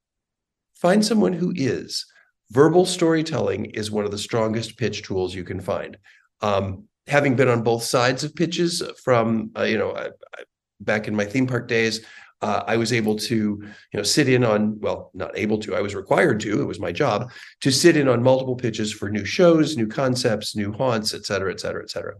find 0.75 1.06
someone 1.06 1.34
who 1.34 1.54
is 1.56 2.06
verbal 2.52 2.86
storytelling 2.86 3.66
is 3.66 3.92
one 3.92 4.06
of 4.06 4.12
the 4.12 4.18
strongest 4.18 4.78
pitch 4.78 5.04
tools 5.04 5.36
you 5.36 5.44
can 5.44 5.60
find. 5.60 5.98
Um, 6.42 6.88
having 7.08 7.36
been 7.36 7.50
on 7.50 7.63
both 7.63 7.84
sides 7.84 8.24
of 8.24 8.36
pitches 8.36 8.82
from 9.04 9.52
uh, 9.58 9.63
you 9.63 9.78
know 9.78 9.92
I, 9.92 10.06
I, 10.08 10.44
back 10.80 11.08
in 11.08 11.16
my 11.16 11.25
theme 11.25 11.48
park 11.48 11.68
days 11.68 12.06
uh, 12.43 12.63
i 12.67 12.75
was 12.77 12.91
able 12.91 13.15
to 13.15 13.35
you 13.35 13.97
know 13.97 14.03
sit 14.03 14.27
in 14.27 14.43
on 14.43 14.79
well 14.79 15.12
not 15.13 15.31
able 15.38 15.57
to 15.57 15.75
i 15.75 15.81
was 15.81 15.95
required 15.95 16.39
to 16.39 16.62
it 16.62 16.65
was 16.65 16.79
my 16.79 16.91
job 16.91 17.31
to 17.62 17.71
sit 17.71 17.95
in 17.95 18.07
on 18.07 18.21
multiple 18.21 18.55
pitches 18.55 18.91
for 18.91 19.09
new 19.09 19.25
shows 19.25 19.77
new 19.77 19.88
concepts 19.88 20.55
new 20.55 20.71
haunts 20.71 21.13
et 21.13 21.25
cetera 21.25 21.51
et 21.51 21.59
cetera 21.59 21.81
et 21.81 21.89
cetera. 21.89 22.15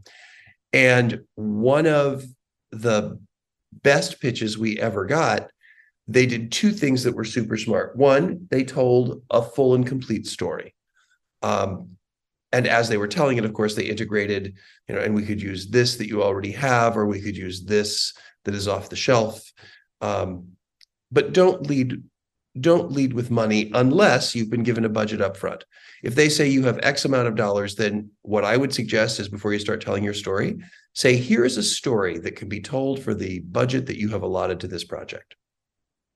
And 0.74 1.22
one 1.36 1.86
of 1.86 2.26
the 2.72 3.20
best 3.72 4.20
pitches 4.20 4.58
we 4.58 4.80
ever 4.80 5.06
got 5.06 5.50
they 6.08 6.26
did 6.26 6.52
two 6.52 6.72
things 6.72 7.04
that 7.04 7.16
were 7.16 7.24
super 7.24 7.58
smart. 7.58 7.96
One 7.96 8.48
they 8.50 8.64
told 8.64 9.24
a 9.30 9.42
full 9.42 9.74
and 9.74 9.88
complete 9.88 10.28
story. 10.28 10.76
Um, 11.42 11.92
and 12.52 12.68
as 12.68 12.90
they 12.90 12.98
were 12.98 13.08
telling 13.08 13.38
it 13.38 13.46
of 13.46 13.54
course 13.54 13.76
they 13.76 13.86
integrated 13.86 14.54
you 14.88 14.96
know 14.96 15.02
and 15.02 15.16
we 15.16 15.26
could 15.26 15.42
use 15.42 15.70
this 15.70 15.98
that 15.98 16.08
you 16.08 16.24
already 16.24 16.52
have 16.52 16.98
or 16.98 17.06
we 17.06 17.22
could 17.22 17.38
use 17.38 17.64
this 17.64 18.14
that 18.46 18.54
is 18.54 18.68
off 18.68 18.90
the 18.90 18.96
shelf 18.96 19.52
um, 20.04 20.48
but 21.12 21.34
don't 21.34 21.68
lead 21.68 22.04
don't 22.60 22.92
lead 22.92 23.14
with 23.14 23.32
money 23.32 23.72
unless 23.74 24.36
you've 24.36 24.52
been 24.52 24.62
given 24.62 24.86
a 24.86 24.90
budget 24.90 25.22
up 25.22 25.36
front 25.36 25.66
if 26.04 26.14
they 26.14 26.30
say 26.30 26.48
you 26.48 26.64
have 26.64 26.80
x 26.84 27.04
amount 27.04 27.28
of 27.28 27.36
dollars 27.36 27.76
then 27.76 28.10
what 28.22 28.44
i 28.46 28.56
would 28.56 28.72
suggest 28.72 29.20
is 29.20 29.28
before 29.28 29.54
you 29.54 29.60
start 29.60 29.82
telling 29.82 30.04
your 30.04 30.14
story 30.14 30.58
say 30.94 31.16
here's 31.16 31.58
a 31.58 31.64
story 31.64 32.20
that 32.20 32.36
can 32.36 32.48
be 32.48 32.62
told 32.62 33.02
for 33.02 33.16
the 33.16 33.40
budget 33.40 33.88
that 33.88 33.98
you 33.98 34.10
have 34.10 34.22
allotted 34.22 34.60
to 34.60 34.68
this 34.68 34.84
project 34.84 35.36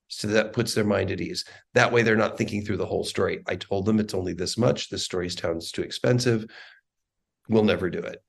so 0.07 0.27
that 0.27 0.53
puts 0.53 0.73
their 0.73 0.85
mind 0.85 1.11
at 1.11 1.21
ease. 1.21 1.45
That 1.73 1.91
way, 1.91 2.01
they're 2.01 2.15
not 2.15 2.37
thinking 2.37 2.63
through 2.63 2.77
the 2.77 2.85
whole 2.85 3.03
story. 3.03 3.43
I 3.47 3.55
told 3.55 3.85
them 3.85 3.99
it's 3.99 4.13
only 4.13 4.33
this 4.33 4.57
much. 4.57 4.89
This 4.89 5.03
story 5.03 5.29
sounds 5.29 5.71
too 5.71 5.81
expensive. 5.81 6.45
We'll 7.49 7.63
never 7.63 7.89
do 7.89 7.99
it. 7.99 8.23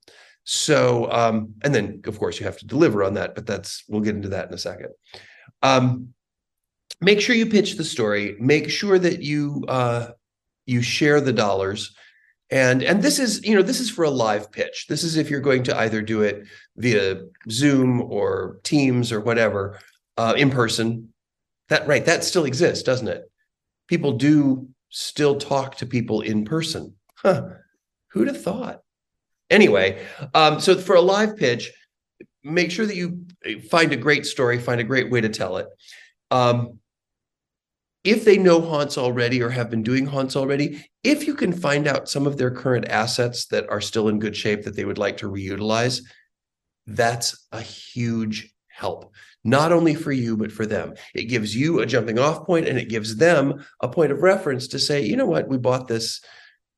So, 0.45 1.11
um, 1.12 1.55
and 1.62 1.75
then 1.75 2.00
of 2.07 2.19
course 2.19 2.41
you 2.41 2.47
have 2.47 2.59
to 2.59 2.67
deliver 2.67 3.05
on 3.05 3.15
that, 3.15 3.35
but 3.35 3.47
that's 3.47 3.85
we'll 3.88 4.00
get 4.00 4.17
into 4.17 4.31
that 4.31 4.49
in 4.49 4.55
a 4.55 4.59
second. 4.59 4.88
Um, 5.62 6.15
make 7.00 7.21
sure 7.21 7.35
you 7.35 7.47
pitch 7.47 7.77
the 7.77 7.85
story. 7.85 8.37
Make 8.38 8.71
sure 8.71 8.99
that 8.99 9.23
you 9.23 9.65
uh, 9.69 10.09
you 10.67 10.83
share 10.83 11.21
the 11.21 11.33
dollars. 11.33 11.95
And 12.50 12.83
and 12.83 13.03
this 13.03 13.19
is 13.19 13.45
you 13.45 13.55
know 13.55 13.62
this 13.62 13.81
is 13.81 13.91
for 13.91 14.05
a 14.05 14.11
live 14.11 14.50
pitch. 14.50 14.87
This 14.88 15.05
is 15.05 15.17
if 15.17 15.31
you're 15.31 15.41
going 15.41 15.65
to 15.65 15.79
either 15.79 16.00
do 16.00 16.23
it 16.23 16.47
via 16.77 17.23
Zoom 17.50 18.00
or 18.00 18.59
Teams 18.62 19.12
or 19.12 19.21
whatever 19.21 19.79
uh, 20.17 20.35
in 20.37 20.50
person 20.50 21.12
that 21.69 21.87
right, 21.87 22.05
that 22.07 22.25
still 22.25 22.45
exists, 22.45 22.83
doesn't 22.83 23.09
it? 23.09 23.31
People 23.87 24.12
do 24.12 24.69
still 24.91 25.37
talk 25.37 25.77
to 25.77 25.87
people 25.87 26.23
in 26.23 26.45
person. 26.45 26.95
Huh. 27.17 27.49
Who'd 28.09 28.29
have 28.29 28.43
thought? 28.43 28.81
Anyway, 29.50 30.05
um, 30.35 30.61
so 30.61 30.77
for 30.77 30.97
a 30.97 31.00
live 31.00 31.37
pitch, 31.37 31.71
make 32.49 32.71
sure 32.71 32.87
that 32.87 32.97
you 32.97 33.26
find 33.71 33.93
a 33.93 33.97
great 33.97 34.26
story, 34.26 34.59
find 34.59 34.81
a 34.81 34.85
great 34.85 35.11
way 35.11 35.21
to 35.21 35.28
tell 35.28 35.57
it. 35.59 35.69
Um, 36.31 36.78
if 38.05 38.25
they 38.25 38.38
know 38.38 38.61
haunts 38.61 38.97
already 38.97 39.43
or 39.43 39.50
have 39.50 39.71
been 39.71 39.83
doing 39.83 40.07
haunts 40.07 40.37
already, 40.37 40.85
if 41.05 41.26
you 41.26 41.35
can 41.35 41.52
find 41.52 41.87
out 41.87 42.09
some 42.09 42.26
of 42.26 42.37
their 42.37 42.50
current 42.50 42.88
assets 42.88 43.47
that 43.47 43.69
are 43.69 43.81
still 43.81 44.09
in 44.09 44.19
good 44.19 44.37
shape 44.37 44.62
that 44.64 44.76
they 44.76 44.85
would 44.85 44.99
like 44.99 45.19
to 45.19 45.31
reutilize, 45.31 46.00
that's 46.87 47.47
a 47.52 47.61
huge 47.61 48.55
help 48.69 49.12
not 49.45 49.73
only 49.73 49.95
for 49.95 50.12
you, 50.12 50.37
but 50.37 50.52
for 50.52 50.67
them. 50.67 50.95
It 51.14 51.25
gives 51.25 51.55
you 51.55 51.81
a 51.81 51.87
jumping 51.87 52.19
off 52.19 52.45
point 52.45 52.69
and 52.69 52.78
it 52.78 52.88
gives 52.88 53.17
them 53.17 53.64
a 53.81 53.88
point 53.88 54.12
of 54.12 54.23
reference 54.23 54.69
to 54.69 54.78
say, 54.78 55.02
you 55.02 55.17
know 55.17 55.26
what, 55.26 55.49
we 55.49 55.59
bought 55.59 55.88
this 55.88 56.21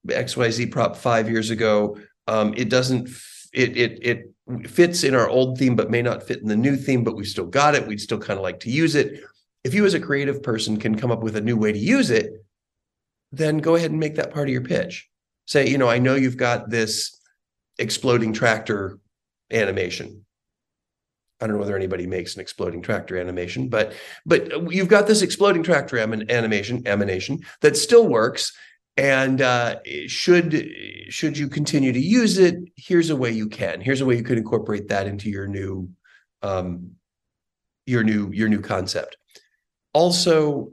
XYZ 0.06 0.70
prop 0.70 0.96
five 0.96 1.28
years 1.28 1.50
ago. 1.50 1.98
Um, 2.26 2.54
it 2.56 2.68
doesn't, 2.68 3.08
it, 3.52 3.76
it, 3.76 3.98
it 4.02 4.34
fits 4.68 5.04
in 5.04 5.14
our 5.14 5.28
old 5.28 5.58
theme, 5.58 5.76
but 5.76 5.90
may 5.90 6.02
not 6.02 6.22
fit 6.22 6.40
in 6.40 6.48
the 6.48 6.56
new 6.56 6.76
theme, 6.76 7.04
but 7.04 7.16
we've 7.16 7.26
still 7.26 7.46
got 7.46 7.74
it. 7.74 7.86
We'd 7.86 8.00
still 8.00 8.18
kind 8.18 8.38
of 8.38 8.42
like 8.42 8.60
to 8.60 8.70
use 8.70 8.94
it. 8.94 9.22
If 9.64 9.74
you 9.74 9.84
as 9.84 9.94
a 9.94 10.00
creative 10.00 10.42
person 10.42 10.78
can 10.78 10.94
come 10.94 11.10
up 11.10 11.22
with 11.22 11.36
a 11.36 11.40
new 11.40 11.56
way 11.56 11.72
to 11.72 11.78
use 11.78 12.10
it, 12.10 12.44
then 13.32 13.58
go 13.58 13.76
ahead 13.76 13.90
and 13.90 14.00
make 14.00 14.16
that 14.16 14.32
part 14.32 14.48
of 14.48 14.52
your 14.52 14.62
pitch. 14.62 15.08
Say, 15.46 15.68
you 15.68 15.78
know, 15.78 15.88
I 15.88 15.98
know 15.98 16.14
you've 16.14 16.36
got 16.36 16.70
this 16.70 17.16
exploding 17.78 18.32
tractor 18.32 18.98
animation 19.50 20.24
I 21.40 21.46
don't 21.46 21.54
know 21.56 21.60
whether 21.60 21.76
anybody 21.76 22.06
makes 22.06 22.34
an 22.34 22.40
exploding 22.40 22.82
tractor 22.82 23.18
animation, 23.18 23.68
but 23.68 23.94
but 24.26 24.52
uh, 24.52 24.68
you've 24.68 24.88
got 24.88 25.06
this 25.06 25.22
exploding 25.22 25.62
tractor 25.62 25.98
animation 25.98 26.86
emanation 26.86 27.40
that 27.62 27.76
still 27.76 28.06
works. 28.06 28.52
And 29.00 29.40
uh, 29.40 29.76
should 30.08 30.70
should 31.08 31.38
you 31.38 31.48
continue 31.48 31.90
to 31.90 31.98
use 31.98 32.36
it, 32.36 32.56
here's 32.76 33.08
a 33.08 33.16
way 33.16 33.30
you 33.30 33.48
can. 33.48 33.80
Here's 33.80 34.02
a 34.02 34.04
way 34.04 34.14
you 34.14 34.22
could 34.22 34.36
incorporate 34.36 34.88
that 34.88 35.06
into 35.06 35.30
your 35.30 35.46
new 35.46 35.88
um, 36.42 36.90
your 37.86 38.04
new 38.04 38.30
your 38.30 38.50
new 38.50 38.60
concept. 38.60 39.16
Also, 39.94 40.72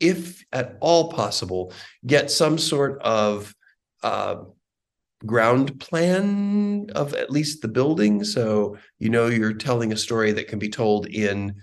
if 0.00 0.44
at 0.52 0.76
all 0.80 1.10
possible, 1.12 1.72
get 2.04 2.30
some 2.30 2.58
sort 2.58 3.00
of 3.00 3.54
uh, 4.02 4.36
ground 5.24 5.80
plan 5.80 6.90
of 6.94 7.14
at 7.14 7.30
least 7.30 7.62
the 7.62 7.68
building 7.68 8.22
so 8.22 8.76
you 8.98 9.08
know 9.08 9.28
you're 9.28 9.54
telling 9.54 9.92
a 9.92 9.96
story 9.96 10.32
that 10.32 10.48
can 10.48 10.58
be 10.58 10.68
told 10.68 11.06
in 11.06 11.54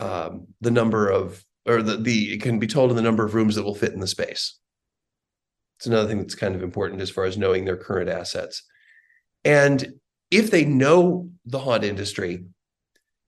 um, 0.00 0.48
the 0.60 0.70
number 0.70 1.08
of 1.08 1.44
or 1.66 1.80
the 1.80 1.96
the 1.96 2.32
it 2.32 2.42
can 2.42 2.58
be 2.58 2.66
told 2.66 2.90
in 2.90 2.96
the 2.96 3.02
number 3.02 3.24
of 3.24 3.34
rooms 3.34 3.54
that 3.54 3.64
will 3.64 3.74
fit 3.74 3.92
in 3.92 4.00
the 4.00 4.06
space 4.06 4.58
it's 5.82 5.88
another 5.88 6.06
thing 6.06 6.18
that's 6.18 6.36
kind 6.36 6.54
of 6.54 6.62
important 6.62 7.00
as 7.00 7.10
far 7.10 7.24
as 7.24 7.36
knowing 7.36 7.64
their 7.64 7.76
current 7.76 8.08
assets. 8.08 8.62
And 9.44 9.94
if 10.30 10.52
they 10.52 10.64
know 10.64 11.28
the 11.44 11.58
haunt 11.58 11.82
industry 11.82 12.44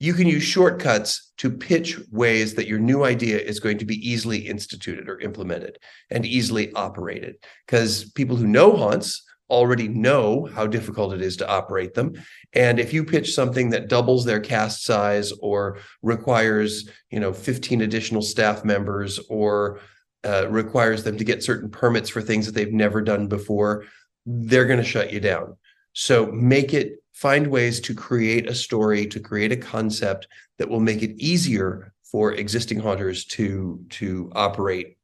you 0.01 0.13
can 0.13 0.27
use 0.27 0.43
shortcuts 0.43 1.33
to 1.39 1.51
pitch 1.51 1.99
ways 2.11 2.55
that 2.55 2.67
your 2.67 2.79
new 2.79 3.05
idea 3.05 3.39
is 3.39 3.59
going 3.59 3.79
to 3.79 3.85
be 3.85 3.97
easily 4.07 4.39
instituted 4.39 5.09
or 5.09 5.21
implemented 5.21 5.79
and 6.11 6.27
easily 6.27 6.73
operated. 6.75 7.37
Because 7.65 8.11
people 8.11 8.37
who 8.37 8.47
know 8.47 8.77
haunts 8.77 9.25
already 9.49 9.89
know 9.89 10.49
how 10.53 10.67
difficult 10.67 11.15
it 11.15 11.23
is 11.23 11.37
to 11.39 11.49
operate 11.49 11.95
them. 11.95 12.13
And 12.53 12.79
if 12.79 12.93
you 12.93 13.05
pitch 13.05 13.35
something 13.35 13.71
that 13.71 13.89
doubles 13.89 14.25
their 14.25 14.41
cast 14.41 14.85
size 14.85 15.33
or 15.41 15.79
requires 16.03 16.89
you 17.11 17.21
know 17.21 17.33
15 17.33 17.81
additional 17.81 18.23
staff 18.23 18.65
members 18.65 19.19
or 19.29 19.81
uh, 20.25 20.49
requires 20.49 21.05
them 21.05 21.17
to 21.17 21.25
get 21.25 21.43
certain 21.43 21.71
permits 21.71 22.09
for 22.09 22.21
things 22.21 22.47
that 22.47 22.55
they've 22.55 22.73
never 22.73 23.01
done 23.01 23.27
before 23.27 23.85
they're 24.27 24.67
going 24.67 24.79
to 24.79 24.85
shut 24.85 25.13
you 25.13 25.21
down 25.21 25.57
so 25.93 26.27
make 26.33 26.75
it 26.75 26.97
find 27.13 27.47
ways 27.47 27.81
to 27.81 27.95
create 27.95 28.49
a 28.49 28.55
story 28.55 29.07
to 29.07 29.21
create 29.21 29.53
a 29.53 29.57
concept 29.57 30.27
that 30.59 30.69
will 30.69 30.81
make 30.81 31.03
it 31.03 31.15
easier 31.19 31.93
for 32.03 32.33
existing 32.33 32.79
haunters 32.79 33.25
to 33.25 33.81
to 33.91 34.31
operate 34.35 34.97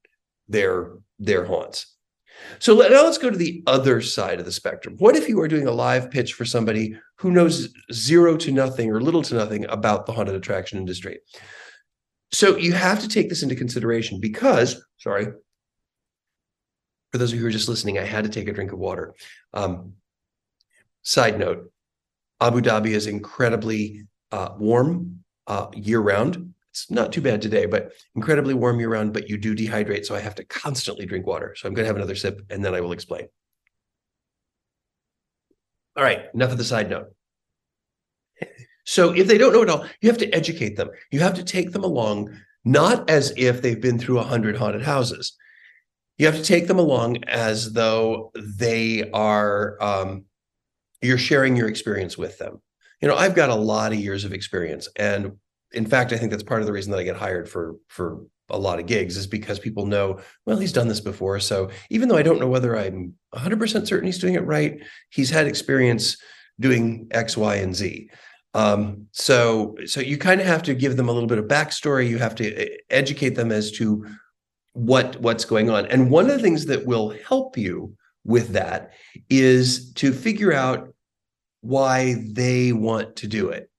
their 0.48 0.92
their 1.18 1.44
haunts 1.44 1.96
so 2.58 2.74
let, 2.74 2.90
now 2.90 3.04
let's 3.04 3.18
go 3.18 3.30
to 3.30 3.36
the 3.36 3.62
other 3.66 4.00
side 4.00 4.38
of 4.38 4.44
the 4.44 4.52
spectrum. 4.52 4.96
What 4.98 5.16
if 5.16 5.28
you 5.28 5.40
are 5.40 5.48
doing 5.48 5.66
a 5.66 5.72
live 5.72 6.10
pitch 6.10 6.34
for 6.34 6.44
somebody 6.44 6.96
who 7.16 7.30
knows 7.30 7.68
zero 7.92 8.36
to 8.38 8.52
nothing 8.52 8.90
or 8.90 9.00
little 9.00 9.22
to 9.22 9.34
nothing 9.34 9.66
about 9.66 10.06
the 10.06 10.12
haunted 10.12 10.34
attraction 10.34 10.78
industry? 10.78 11.18
So 12.32 12.56
you 12.56 12.72
have 12.72 13.00
to 13.00 13.08
take 13.08 13.28
this 13.28 13.42
into 13.42 13.56
consideration 13.56 14.20
because, 14.20 14.82
sorry, 15.00 15.26
for 17.10 17.18
those 17.18 17.32
of 17.32 17.36
you 17.36 17.40
who 17.42 17.48
are 17.48 17.52
just 17.52 17.68
listening, 17.68 17.98
I 17.98 18.04
had 18.04 18.24
to 18.24 18.30
take 18.30 18.48
a 18.48 18.52
drink 18.52 18.72
of 18.72 18.78
water. 18.78 19.14
Um, 19.52 19.94
side 21.02 21.38
note 21.38 21.72
Abu 22.40 22.60
Dhabi 22.60 22.90
is 22.90 23.06
incredibly 23.06 24.06
uh, 24.30 24.50
warm 24.58 25.24
uh, 25.46 25.66
year 25.74 26.00
round. 26.00 26.54
It's 26.70 26.90
not 26.90 27.12
too 27.12 27.20
bad 27.20 27.42
today, 27.42 27.66
but 27.66 27.92
incredibly 28.14 28.54
warm 28.54 28.78
year 28.78 28.90
round, 28.90 29.12
but 29.12 29.28
you 29.28 29.36
do 29.36 29.56
dehydrate. 29.56 30.06
So 30.06 30.14
I 30.14 30.20
have 30.20 30.36
to 30.36 30.44
constantly 30.44 31.04
drink 31.04 31.26
water. 31.26 31.54
So 31.56 31.66
I'm 31.66 31.74
going 31.74 31.84
to 31.84 31.88
have 31.88 31.96
another 31.96 32.14
sip 32.14 32.40
and 32.48 32.64
then 32.64 32.74
I 32.74 32.80
will 32.80 32.92
explain. 32.92 33.26
All 35.96 36.04
right, 36.04 36.26
enough 36.32 36.52
of 36.52 36.58
the 36.58 36.64
side 36.64 36.88
note. 36.88 37.12
So 38.84 39.12
if 39.12 39.26
they 39.26 39.36
don't 39.36 39.52
know 39.52 39.62
it 39.62 39.68
all, 39.68 39.84
you 40.00 40.08
have 40.08 40.18
to 40.18 40.30
educate 40.30 40.76
them. 40.76 40.90
You 41.10 41.20
have 41.20 41.34
to 41.34 41.44
take 41.44 41.72
them 41.72 41.84
along, 41.84 42.36
not 42.64 43.08
as 43.08 43.32
if 43.36 43.62
they've 43.62 43.80
been 43.80 43.98
through 43.98 44.18
a 44.18 44.24
hundred 44.24 44.56
haunted 44.56 44.82
houses. 44.82 45.36
You 46.18 46.26
have 46.26 46.36
to 46.36 46.42
take 46.42 46.66
them 46.66 46.78
along 46.78 47.24
as 47.24 47.72
though 47.72 48.30
they 48.34 49.10
are, 49.10 49.82
um, 49.82 50.24
you're 51.00 51.18
sharing 51.18 51.56
your 51.56 51.68
experience 51.68 52.18
with 52.18 52.38
them. 52.38 52.60
You 53.00 53.08
know, 53.08 53.16
I've 53.16 53.34
got 53.34 53.48
a 53.48 53.54
lot 53.54 53.92
of 53.92 53.98
years 53.98 54.24
of 54.24 54.34
experience, 54.34 54.88
and 54.96 55.38
in 55.72 55.86
fact, 55.86 56.12
I 56.12 56.18
think 56.18 56.30
that's 56.30 56.42
part 56.42 56.60
of 56.60 56.66
the 56.66 56.72
reason 56.72 56.90
that 56.92 56.98
I 56.98 57.04
get 57.04 57.16
hired 57.16 57.48
for 57.48 57.76
for 57.88 58.20
a 58.50 58.58
lot 58.58 58.78
of 58.78 58.86
gigs 58.86 59.16
is 59.16 59.26
because 59.26 59.58
people 59.58 59.86
know, 59.86 60.20
well, 60.44 60.58
he's 60.58 60.72
done 60.72 60.88
this 60.88 61.00
before. 61.00 61.40
So 61.40 61.70
even 61.88 62.08
though 62.08 62.16
I 62.16 62.22
don't 62.22 62.40
know 62.40 62.48
whether 62.48 62.76
I'm 62.76 63.14
100% 63.34 63.86
certain 63.86 64.06
he's 64.06 64.18
doing 64.18 64.34
it 64.34 64.44
right, 64.44 64.82
he's 65.10 65.30
had 65.30 65.46
experience 65.46 66.16
doing 66.58 67.06
X, 67.12 67.36
Y, 67.36 67.54
and 67.56 67.74
Z. 67.74 68.10
Um, 68.54 69.06
so 69.12 69.76
so 69.86 70.00
you 70.00 70.18
kind 70.18 70.40
of 70.40 70.46
have 70.46 70.62
to 70.64 70.74
give 70.74 70.96
them 70.96 71.08
a 71.08 71.12
little 71.12 71.28
bit 71.28 71.38
of 71.38 71.46
backstory. 71.46 72.08
You 72.08 72.18
have 72.18 72.34
to 72.36 72.54
eh, 72.54 72.76
educate 72.90 73.36
them 73.36 73.52
as 73.52 73.70
to 73.72 74.06
what 74.72 75.20
what's 75.20 75.44
going 75.44 75.70
on. 75.70 75.86
And 75.86 76.10
one 76.10 76.26
of 76.26 76.32
the 76.32 76.42
things 76.42 76.66
that 76.66 76.86
will 76.86 77.10
help 77.28 77.56
you 77.56 77.94
with 78.24 78.48
that 78.48 78.92
is 79.28 79.92
to 79.94 80.12
figure 80.12 80.52
out 80.52 80.92
why 81.60 82.16
they 82.32 82.72
want 82.72 83.16
to 83.16 83.26
do 83.26 83.48
it. 83.48 83.70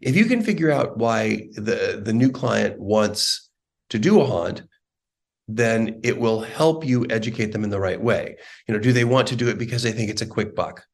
If 0.00 0.16
you 0.16 0.26
can 0.26 0.42
figure 0.42 0.70
out 0.70 0.98
why 0.98 1.48
the, 1.54 2.00
the 2.02 2.12
new 2.12 2.30
client 2.30 2.78
wants 2.78 3.48
to 3.90 3.98
do 3.98 4.20
a 4.20 4.26
haunt, 4.26 4.62
then 5.48 6.00
it 6.02 6.18
will 6.18 6.40
help 6.40 6.84
you 6.84 7.06
educate 7.08 7.52
them 7.52 7.64
in 7.64 7.70
the 7.70 7.80
right 7.80 8.00
way. 8.00 8.36
You 8.66 8.74
know, 8.74 8.80
do 8.80 8.92
they 8.92 9.04
want 9.04 9.28
to 9.28 9.36
do 9.36 9.48
it 9.48 9.58
because 9.58 9.82
they 9.82 9.92
think 9.92 10.10
it's 10.10 10.22
a 10.22 10.26
quick 10.26 10.54
buck? 10.54 10.84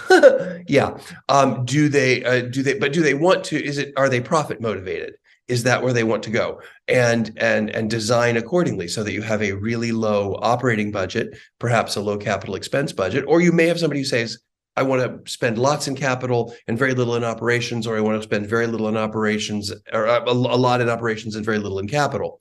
yeah. 0.66 0.96
Um, 1.28 1.64
do 1.64 1.88
they 1.88 2.24
uh, 2.24 2.42
do 2.42 2.62
they 2.62 2.78
but 2.78 2.92
do 2.92 3.02
they 3.02 3.14
want 3.14 3.44
to 3.44 3.62
is 3.62 3.78
it 3.78 3.92
are 3.96 4.08
they 4.08 4.20
profit 4.20 4.60
motivated? 4.60 5.14
Is 5.48 5.64
that 5.64 5.82
where 5.82 5.92
they 5.92 6.04
want 6.04 6.22
to 6.24 6.30
go? 6.30 6.60
And 6.88 7.32
and 7.36 7.70
and 7.70 7.90
design 7.90 8.36
accordingly 8.36 8.88
so 8.88 9.02
that 9.02 9.12
you 9.12 9.22
have 9.22 9.42
a 9.42 9.52
really 9.52 9.92
low 9.92 10.38
operating 10.40 10.92
budget, 10.92 11.36
perhaps 11.58 11.96
a 11.96 12.00
low 12.00 12.16
capital 12.16 12.54
expense 12.54 12.92
budget, 12.92 13.24
or 13.26 13.40
you 13.40 13.52
may 13.52 13.66
have 13.66 13.78
somebody 13.78 14.00
who 14.00 14.06
says 14.06 14.38
I 14.76 14.82
want 14.82 15.02
to 15.02 15.30
spend 15.30 15.58
lots 15.58 15.86
in 15.86 15.94
capital 15.94 16.54
and 16.66 16.78
very 16.78 16.94
little 16.94 17.16
in 17.16 17.24
operations, 17.24 17.86
or 17.86 17.96
I 17.96 18.00
want 18.00 18.18
to 18.18 18.22
spend 18.22 18.46
very 18.46 18.66
little 18.66 18.88
in 18.88 18.96
operations 18.96 19.72
or 19.92 20.06
a, 20.06 20.22
a 20.24 20.32
lot 20.32 20.80
in 20.80 20.88
operations 20.88 21.36
and 21.36 21.44
very 21.44 21.58
little 21.58 21.78
in 21.78 21.88
capital. 21.88 22.40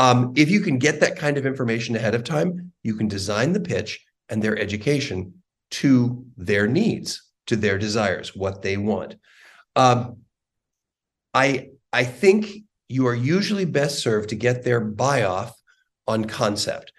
Um, 0.00 0.32
if 0.36 0.50
you 0.50 0.60
can 0.60 0.78
get 0.78 1.00
that 1.00 1.16
kind 1.16 1.38
of 1.38 1.46
information 1.46 1.96
ahead 1.96 2.14
of 2.14 2.24
time, 2.24 2.72
you 2.82 2.94
can 2.96 3.08
design 3.08 3.52
the 3.52 3.60
pitch 3.60 4.04
and 4.28 4.42
their 4.42 4.58
education 4.58 5.34
to 5.70 6.24
their 6.36 6.66
needs, 6.66 7.22
to 7.46 7.56
their 7.56 7.78
desires, 7.78 8.34
what 8.34 8.62
they 8.62 8.76
want. 8.76 9.16
Um, 9.76 10.18
I 11.34 11.70
I 11.92 12.04
think 12.04 12.64
you 12.88 13.06
are 13.06 13.14
usually 13.14 13.64
best 13.64 14.00
served 14.00 14.30
to 14.30 14.36
get 14.36 14.64
their 14.64 14.80
buy 14.80 15.24
off 15.24 15.54
on 16.06 16.24
concept, 16.24 16.92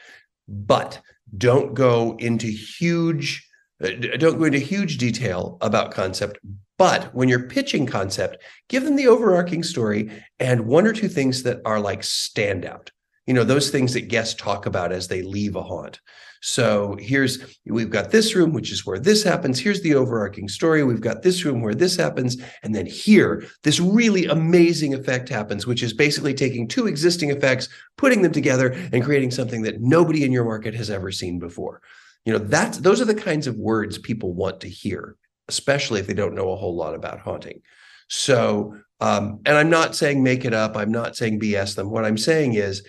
but 0.47 1.01
don't 1.37 1.73
go 1.73 2.15
into 2.19 2.47
huge 2.47 3.47
uh, 3.83 3.89
don't 4.17 4.37
go 4.37 4.45
into 4.45 4.59
huge 4.59 4.97
detail 4.97 5.57
about 5.61 5.91
concept. 5.91 6.37
But 6.77 7.13
when 7.13 7.27
you're 7.27 7.47
pitching 7.47 7.85
concept, 7.85 8.37
give 8.69 8.83
them 8.83 8.95
the 8.95 9.07
overarching 9.07 9.63
story 9.63 10.09
and 10.39 10.65
one 10.65 10.87
or 10.87 10.93
two 10.93 11.09
things 11.09 11.43
that 11.43 11.61
are 11.65 11.79
like 11.79 12.01
standout. 12.01 12.89
You 13.25 13.33
know, 13.33 13.43
those 13.43 13.69
things 13.69 13.93
that 13.93 14.07
guests 14.07 14.33
talk 14.33 14.65
about 14.65 14.91
as 14.91 15.07
they 15.07 15.21
leave 15.21 15.55
a 15.55 15.63
haunt. 15.63 15.99
So 16.41 16.95
here's 16.99 17.57
we've 17.65 17.89
got 17.89 18.11
this 18.11 18.33
room, 18.35 18.53
which 18.53 18.71
is 18.71 18.85
where 18.85 18.99
this 18.99 19.23
happens. 19.23 19.59
Here's 19.59 19.81
the 19.81 19.95
overarching 19.95 20.47
story. 20.47 20.83
We've 20.83 21.01
got 21.01 21.21
this 21.21 21.43
room 21.43 21.61
where 21.61 21.75
this 21.75 21.97
happens. 21.97 22.37
And 22.63 22.73
then 22.73 22.85
here, 22.85 23.45
this 23.63 23.79
really 23.79 24.25
amazing 24.25 24.93
effect 24.93 25.27
happens, 25.27 25.67
which 25.67 25.83
is 25.83 25.93
basically 25.93 26.33
taking 26.33 26.67
two 26.67 26.87
existing 26.87 27.29
effects, 27.29 27.67
putting 27.97 28.21
them 28.21 28.31
together, 28.31 28.69
and 28.93 29.03
creating 29.03 29.31
something 29.31 29.63
that 29.63 29.81
nobody 29.81 30.23
in 30.23 30.31
your 30.31 30.45
market 30.45 30.73
has 30.75 30.89
ever 30.89 31.11
seen 31.11 31.39
before. 31.39 31.81
You 32.25 32.33
know, 32.33 32.39
that's 32.39 32.77
those 32.77 33.01
are 33.01 33.05
the 33.05 33.15
kinds 33.15 33.47
of 33.47 33.55
words 33.55 33.97
people 33.97 34.33
want 34.33 34.61
to 34.61 34.69
hear, 34.69 35.17
especially 35.49 35.99
if 35.99 36.07
they 36.07 36.13
don't 36.13 36.35
know 36.35 36.51
a 36.51 36.57
whole 36.57 36.75
lot 36.75 36.95
about 36.95 37.19
haunting. 37.19 37.61
So, 38.07 38.77
um, 39.01 39.39
and 39.45 39.57
I'm 39.57 39.69
not 39.69 39.95
saying 39.95 40.23
make 40.23 40.45
it 40.45 40.53
up. 40.53 40.77
I'm 40.77 40.91
not 40.91 41.15
saying 41.15 41.39
BS 41.39 41.75
them. 41.75 41.89
What 41.89 42.05
I'm 42.05 42.17
saying 42.17 42.55
is 42.55 42.83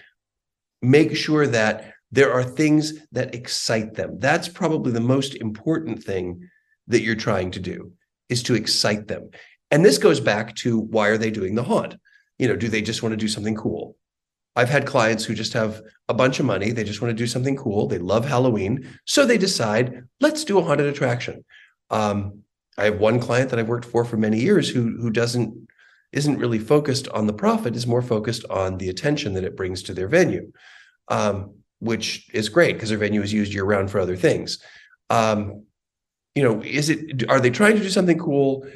make 0.82 1.16
sure 1.16 1.46
that 1.48 1.94
there 2.12 2.32
are 2.32 2.42
things 2.42 2.94
that 3.12 3.34
excite 3.34 3.94
them. 3.94 4.18
That's 4.18 4.48
probably 4.48 4.92
the 4.92 5.00
most 5.00 5.34
important 5.36 6.02
thing 6.02 6.48
that 6.88 7.02
you're 7.02 7.14
trying 7.14 7.50
to 7.52 7.60
do 7.60 7.92
is 8.28 8.42
to 8.44 8.54
excite 8.54 9.06
them. 9.08 9.30
And 9.70 9.84
this 9.84 9.98
goes 9.98 10.20
back 10.20 10.54
to 10.56 10.78
why 10.78 11.08
are 11.08 11.18
they 11.18 11.30
doing 11.30 11.54
the 11.54 11.62
haunt? 11.62 11.94
You 12.38 12.48
know, 12.48 12.56
do 12.56 12.68
they 12.68 12.82
just 12.82 13.02
want 13.02 13.12
to 13.12 13.16
do 13.16 13.28
something 13.28 13.54
cool? 13.54 13.96
I've 14.56 14.68
had 14.68 14.86
clients 14.86 15.24
who 15.24 15.34
just 15.34 15.52
have 15.52 15.80
a 16.08 16.14
bunch 16.14 16.40
of 16.40 16.46
money. 16.46 16.72
They 16.72 16.82
just 16.84 17.00
want 17.00 17.10
to 17.10 17.22
do 17.22 17.26
something 17.26 17.56
cool. 17.56 17.86
They 17.86 17.98
love 17.98 18.24
Halloween. 18.26 18.88
So 19.04 19.24
they 19.24 19.38
decide, 19.38 20.02
let's 20.20 20.44
do 20.44 20.58
a 20.58 20.62
haunted 20.62 20.86
attraction. 20.86 21.44
Um, 21.90 22.42
I 22.76 22.84
have 22.84 22.98
one 22.98 23.20
client 23.20 23.50
that 23.50 23.58
I've 23.58 23.68
worked 23.68 23.84
for 23.84 24.04
for 24.04 24.16
many 24.16 24.40
years 24.40 24.68
who 24.68 24.96
who 25.00 25.10
doesn't 25.10 25.68
isn't 26.12 26.38
really 26.38 26.58
focused 26.58 27.08
on 27.08 27.26
the 27.26 27.32
profit, 27.32 27.76
is 27.76 27.86
more 27.86 28.02
focused 28.02 28.44
on 28.50 28.78
the 28.78 28.88
attention 28.88 29.34
that 29.34 29.44
it 29.44 29.56
brings 29.56 29.82
to 29.84 29.94
their 29.94 30.08
venue, 30.08 30.50
um, 31.08 31.54
which 31.80 32.30
is 32.32 32.48
great 32.48 32.74
because 32.74 32.90
their 32.90 32.98
venue 32.98 33.22
is 33.22 33.32
used 33.32 33.52
year 33.52 33.64
round 33.64 33.90
for 33.90 34.00
other 34.00 34.16
things. 34.16 34.62
Um, 35.10 35.64
you 36.34 36.44
know, 36.44 36.62
is 36.62 36.88
it 36.88 37.28
are 37.28 37.40
they 37.40 37.50
trying 37.50 37.76
to 37.76 37.82
do 37.82 37.90
something 37.90 38.18
cool? 38.18 38.66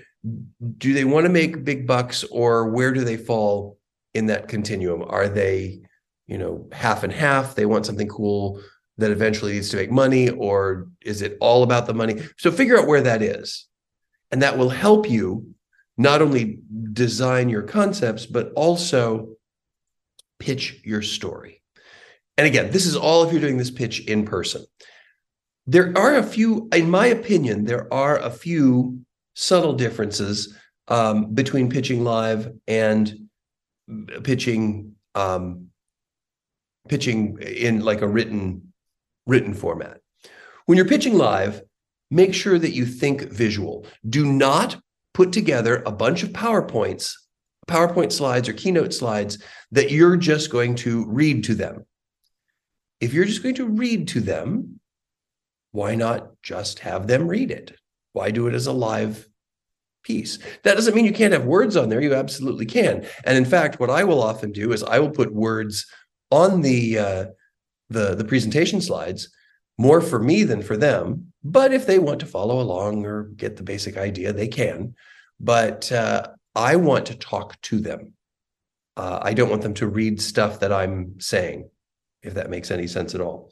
Do 0.78 0.92
they 0.92 1.04
want 1.04 1.26
to 1.26 1.32
make 1.32 1.64
big 1.64 1.86
bucks, 1.86 2.24
or 2.24 2.70
where 2.70 2.92
do 2.92 3.04
they 3.04 3.16
fall 3.16 3.78
in 4.14 4.26
that 4.26 4.48
continuum? 4.48 5.04
Are 5.06 5.28
they, 5.28 5.82
you 6.26 6.38
know, 6.38 6.68
half 6.72 7.04
and 7.04 7.12
half? 7.12 7.54
They 7.54 7.66
want 7.66 7.86
something 7.86 8.08
cool 8.08 8.60
that 8.96 9.10
eventually 9.10 9.52
needs 9.52 9.68
to 9.70 9.76
make 9.76 9.90
money, 9.90 10.30
or 10.30 10.88
is 11.02 11.22
it 11.22 11.36
all 11.40 11.62
about 11.62 11.86
the 11.86 11.94
money? 11.94 12.22
So 12.38 12.50
figure 12.50 12.78
out 12.78 12.86
where 12.86 13.02
that 13.02 13.22
is. 13.22 13.66
And 14.30 14.42
that 14.42 14.56
will 14.58 14.70
help 14.70 15.08
you 15.08 15.54
not 15.96 16.22
only 16.22 16.58
design 16.92 17.48
your 17.48 17.62
concepts, 17.62 18.26
but 18.26 18.52
also 18.54 19.36
pitch 20.38 20.80
your 20.84 21.02
story. 21.02 21.62
And 22.36 22.46
again, 22.46 22.70
this 22.70 22.86
is 22.86 22.96
all 22.96 23.24
if 23.24 23.32
you're 23.32 23.40
doing 23.40 23.58
this 23.58 23.70
pitch 23.70 24.06
in 24.06 24.24
person. 24.24 24.64
There 25.66 25.92
are 25.96 26.16
a 26.16 26.22
few, 26.22 26.68
in 26.72 26.90
my 26.90 27.06
opinion, 27.06 27.64
there 27.64 27.92
are 27.92 28.18
a 28.18 28.30
few 28.30 29.00
subtle 29.34 29.72
differences 29.74 30.56
um, 30.88 31.32
between 31.32 31.70
pitching 31.70 32.04
live 32.04 32.52
and 32.66 33.28
pitching 34.22 34.94
um, 35.14 35.68
pitching 36.88 37.38
in 37.40 37.80
like 37.80 38.02
a 38.02 38.08
written 38.08 38.72
written 39.26 39.54
format. 39.54 40.00
When 40.66 40.76
you're 40.76 40.88
pitching 40.88 41.16
live, 41.16 41.62
make 42.10 42.34
sure 42.34 42.58
that 42.58 42.72
you 42.72 42.84
think 42.84 43.32
visual. 43.32 43.86
Do 44.08 44.30
not 44.30 44.78
put 45.14 45.32
together 45.32 45.82
a 45.86 45.92
bunch 45.92 46.22
of 46.22 46.30
PowerPoints, 46.30 47.14
PowerPoint 47.68 48.12
slides 48.12 48.48
or 48.48 48.52
keynote 48.52 48.92
slides 48.92 49.42
that 49.70 49.90
you're 49.90 50.16
just 50.16 50.50
going 50.50 50.74
to 50.76 51.06
read 51.06 51.44
to 51.44 51.54
them. 51.54 51.86
If 53.04 53.12
you're 53.12 53.24
just 53.24 53.42
going 53.42 53.56
to 53.56 53.66
read 53.66 54.08
to 54.08 54.20
them, 54.20 54.80
why 55.72 55.94
not 55.94 56.40
just 56.42 56.80
have 56.80 57.06
them 57.06 57.28
read 57.28 57.50
it? 57.50 57.76
Why 58.12 58.30
do 58.30 58.46
it 58.46 58.54
as 58.54 58.66
a 58.66 58.72
live 58.72 59.28
piece. 60.04 60.38
That 60.62 60.74
doesn't 60.74 60.94
mean 60.94 61.04
you 61.04 61.12
can't 61.12 61.32
have 61.32 61.44
words 61.44 61.76
on 61.76 61.88
there. 61.88 62.00
You 62.00 62.14
absolutely 62.14 62.66
can. 62.66 63.06
And 63.24 63.36
in 63.36 63.44
fact, 63.44 63.80
what 63.80 63.90
I 63.90 64.04
will 64.04 64.22
often 64.22 64.52
do 64.52 64.72
is 64.72 64.82
I 64.84 65.00
will 65.00 65.10
put 65.10 65.34
words 65.34 65.86
on 66.30 66.60
the 66.60 66.98
uh, 66.98 67.24
the 67.88 68.14
the 68.14 68.24
presentation 68.24 68.80
slides 68.80 69.30
more 69.76 70.00
for 70.00 70.20
me 70.20 70.44
than 70.44 70.62
for 70.62 70.76
them. 70.76 71.32
But 71.42 71.72
if 71.72 71.86
they 71.86 71.98
want 71.98 72.20
to 72.20 72.26
follow 72.26 72.60
along 72.60 73.04
or 73.04 73.24
get 73.24 73.56
the 73.56 73.62
basic 73.62 73.96
idea, 73.96 74.32
they 74.32 74.48
can. 74.48 74.94
But 75.40 75.90
uh, 75.90 76.28
I 76.54 76.76
want 76.76 77.06
to 77.06 77.16
talk 77.16 77.60
to 77.62 77.80
them. 77.80 78.12
Uh, 78.96 79.18
I 79.20 79.34
don't 79.34 79.50
want 79.50 79.62
them 79.62 79.74
to 79.74 79.88
read 79.88 80.20
stuff 80.20 80.60
that 80.60 80.72
I'm 80.72 81.18
saying, 81.18 81.68
if 82.24 82.34
that 82.34 82.50
makes 82.50 82.70
any 82.70 82.86
sense 82.86 83.14
at 83.14 83.20
all. 83.20 83.50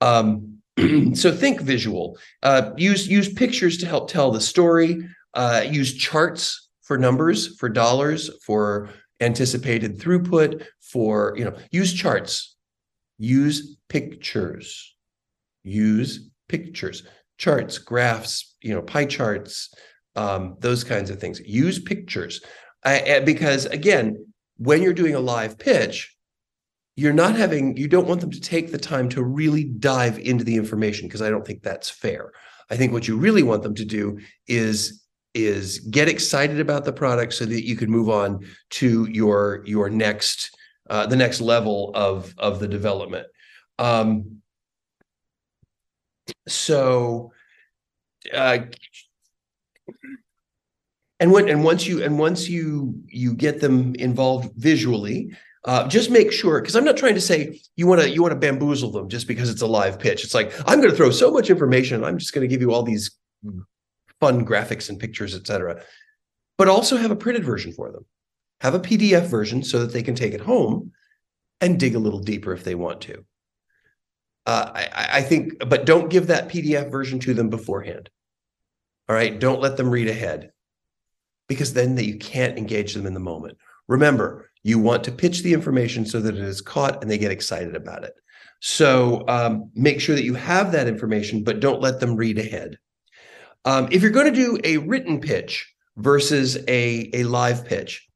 Um, 0.00 0.58
so 1.14 1.32
think 1.32 1.60
visual. 1.60 2.18
Uh, 2.42 2.70
use 2.76 3.06
use 3.06 3.32
pictures 3.32 3.78
to 3.78 3.86
help 3.86 4.10
tell 4.10 4.30
the 4.30 4.40
story 4.40 5.02
uh, 5.34 5.64
use 5.68 5.94
charts 5.94 6.68
for 6.82 6.98
numbers, 6.98 7.56
for 7.56 7.68
dollars, 7.68 8.30
for 8.44 8.90
anticipated 9.20 9.98
throughput, 9.98 10.66
for, 10.80 11.34
you 11.36 11.44
know, 11.44 11.54
use 11.70 11.92
charts, 11.92 12.56
use 13.18 13.76
pictures, 13.88 14.94
use 15.62 16.30
pictures, 16.48 17.04
charts, 17.38 17.78
graphs, 17.78 18.56
you 18.60 18.74
know, 18.74 18.82
pie 18.82 19.04
charts, 19.04 19.72
um, 20.16 20.56
those 20.60 20.82
kinds 20.82 21.10
of 21.10 21.20
things. 21.20 21.40
Use 21.40 21.78
pictures. 21.78 22.40
I, 22.84 23.20
because 23.24 23.66
again, 23.66 24.26
when 24.56 24.82
you're 24.82 24.92
doing 24.94 25.14
a 25.14 25.20
live 25.20 25.58
pitch, 25.58 26.14
you're 26.96 27.12
not 27.12 27.36
having, 27.36 27.76
you 27.76 27.88
don't 27.88 28.06
want 28.06 28.20
them 28.20 28.30
to 28.30 28.40
take 28.40 28.70
the 28.70 28.78
time 28.78 29.08
to 29.10 29.22
really 29.22 29.64
dive 29.64 30.18
into 30.18 30.44
the 30.44 30.56
information 30.56 31.08
because 31.08 31.22
I 31.22 31.30
don't 31.30 31.46
think 31.46 31.62
that's 31.62 31.88
fair. 31.88 32.32
I 32.70 32.76
think 32.76 32.92
what 32.92 33.08
you 33.08 33.16
really 33.16 33.42
want 33.42 33.62
them 33.62 33.74
to 33.74 33.84
do 33.84 34.18
is 34.46 35.02
is 35.32 35.78
get 35.78 36.08
excited 36.08 36.58
about 36.58 36.84
the 36.84 36.92
product 36.92 37.32
so 37.32 37.44
that 37.44 37.64
you 37.64 37.76
can 37.76 37.88
move 37.90 38.08
on 38.08 38.44
to 38.68 39.06
your 39.10 39.62
your 39.64 39.88
next 39.88 40.56
uh, 40.88 41.06
the 41.06 41.16
next 41.16 41.40
level 41.40 41.92
of 41.94 42.34
of 42.38 42.58
the 42.58 42.68
development. 42.68 43.26
Um, 43.78 44.42
so, 46.48 47.32
uh, 48.32 48.58
and 51.18 51.32
when 51.32 51.48
and 51.48 51.64
once 51.64 51.86
you 51.86 52.02
and 52.02 52.18
once 52.18 52.48
you 52.48 53.02
you 53.06 53.34
get 53.34 53.60
them 53.60 53.94
involved 53.96 54.52
visually, 54.56 55.32
uh, 55.64 55.86
just 55.88 56.10
make 56.10 56.32
sure 56.32 56.60
because 56.60 56.76
I'm 56.76 56.84
not 56.84 56.96
trying 56.96 57.14
to 57.14 57.20
say 57.20 57.60
you 57.76 57.86
want 57.86 58.00
to 58.02 58.10
you 58.10 58.22
want 58.22 58.32
to 58.32 58.38
bamboozle 58.38 58.90
them 58.92 59.08
just 59.08 59.28
because 59.28 59.50
it's 59.50 59.62
a 59.62 59.66
live 59.66 59.98
pitch. 59.98 60.24
It's 60.24 60.34
like 60.34 60.52
I'm 60.66 60.80
going 60.80 60.90
to 60.90 60.96
throw 60.96 61.10
so 61.10 61.30
much 61.30 61.50
information. 61.50 62.04
I'm 62.04 62.18
just 62.18 62.32
going 62.32 62.48
to 62.48 62.48
give 62.48 62.62
you 62.62 62.72
all 62.72 62.82
these 62.82 63.10
fun 64.20 64.44
graphics 64.46 64.88
and 64.88 64.98
pictures, 64.98 65.34
etc. 65.34 65.82
But 66.58 66.68
also 66.68 66.96
have 66.96 67.10
a 67.10 67.16
printed 67.16 67.44
version 67.44 67.72
for 67.72 67.90
them. 67.90 68.04
Have 68.60 68.74
a 68.74 68.80
PDF 68.80 69.26
version 69.26 69.62
so 69.62 69.80
that 69.80 69.92
they 69.92 70.02
can 70.02 70.14
take 70.14 70.34
it 70.34 70.40
home 70.42 70.92
and 71.60 71.80
dig 71.80 71.94
a 71.94 71.98
little 71.98 72.20
deeper 72.20 72.52
if 72.52 72.64
they 72.64 72.74
want 72.74 73.02
to. 73.02 73.24
uh, 74.46 74.70
I, 74.74 75.08
I 75.18 75.22
think, 75.22 75.54
but 75.68 75.86
don't 75.86 76.10
give 76.10 76.26
that 76.28 76.48
PDF 76.48 76.90
version 76.90 77.18
to 77.20 77.34
them 77.34 77.50
beforehand. 77.50 78.10
All 79.08 79.14
right. 79.16 79.38
Don't 79.38 79.60
let 79.60 79.76
them 79.76 79.90
read 79.90 80.08
ahead 80.08 80.52
because 81.48 81.72
then 81.74 81.96
that 81.96 82.06
you 82.06 82.18
can't 82.18 82.58
engage 82.58 82.94
them 82.94 83.06
in 83.06 83.14
the 83.14 83.20
moment. 83.20 83.58
Remember, 83.88 84.49
you 84.62 84.78
want 84.78 85.04
to 85.04 85.12
pitch 85.12 85.42
the 85.42 85.52
information 85.52 86.04
so 86.04 86.20
that 86.20 86.36
it 86.36 86.42
is 86.42 86.60
caught 86.60 87.02
and 87.02 87.10
they 87.10 87.18
get 87.18 87.32
excited 87.32 87.74
about 87.74 88.04
it. 88.04 88.14
So 88.60 89.24
um, 89.26 89.70
make 89.74 90.00
sure 90.00 90.14
that 90.14 90.24
you 90.24 90.34
have 90.34 90.72
that 90.72 90.86
information, 90.86 91.42
but 91.44 91.60
don't 91.60 91.80
let 91.80 92.00
them 92.00 92.16
read 92.16 92.38
ahead. 92.38 92.78
Um, 93.64 93.88
if 93.90 94.02
you're 94.02 94.10
going 94.10 94.32
to 94.32 94.38
do 94.38 94.58
a 94.64 94.78
written 94.78 95.20
pitch 95.20 95.72
versus 95.96 96.58
a, 96.68 97.10
a 97.14 97.24
live 97.24 97.64
pitch, 97.64 98.06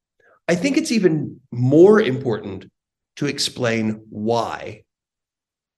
I 0.49 0.55
think 0.55 0.77
it's 0.77 0.93
even 0.93 1.41
more 1.51 2.01
important 2.01 2.71
to 3.17 3.27
explain 3.27 4.05
why 4.11 4.85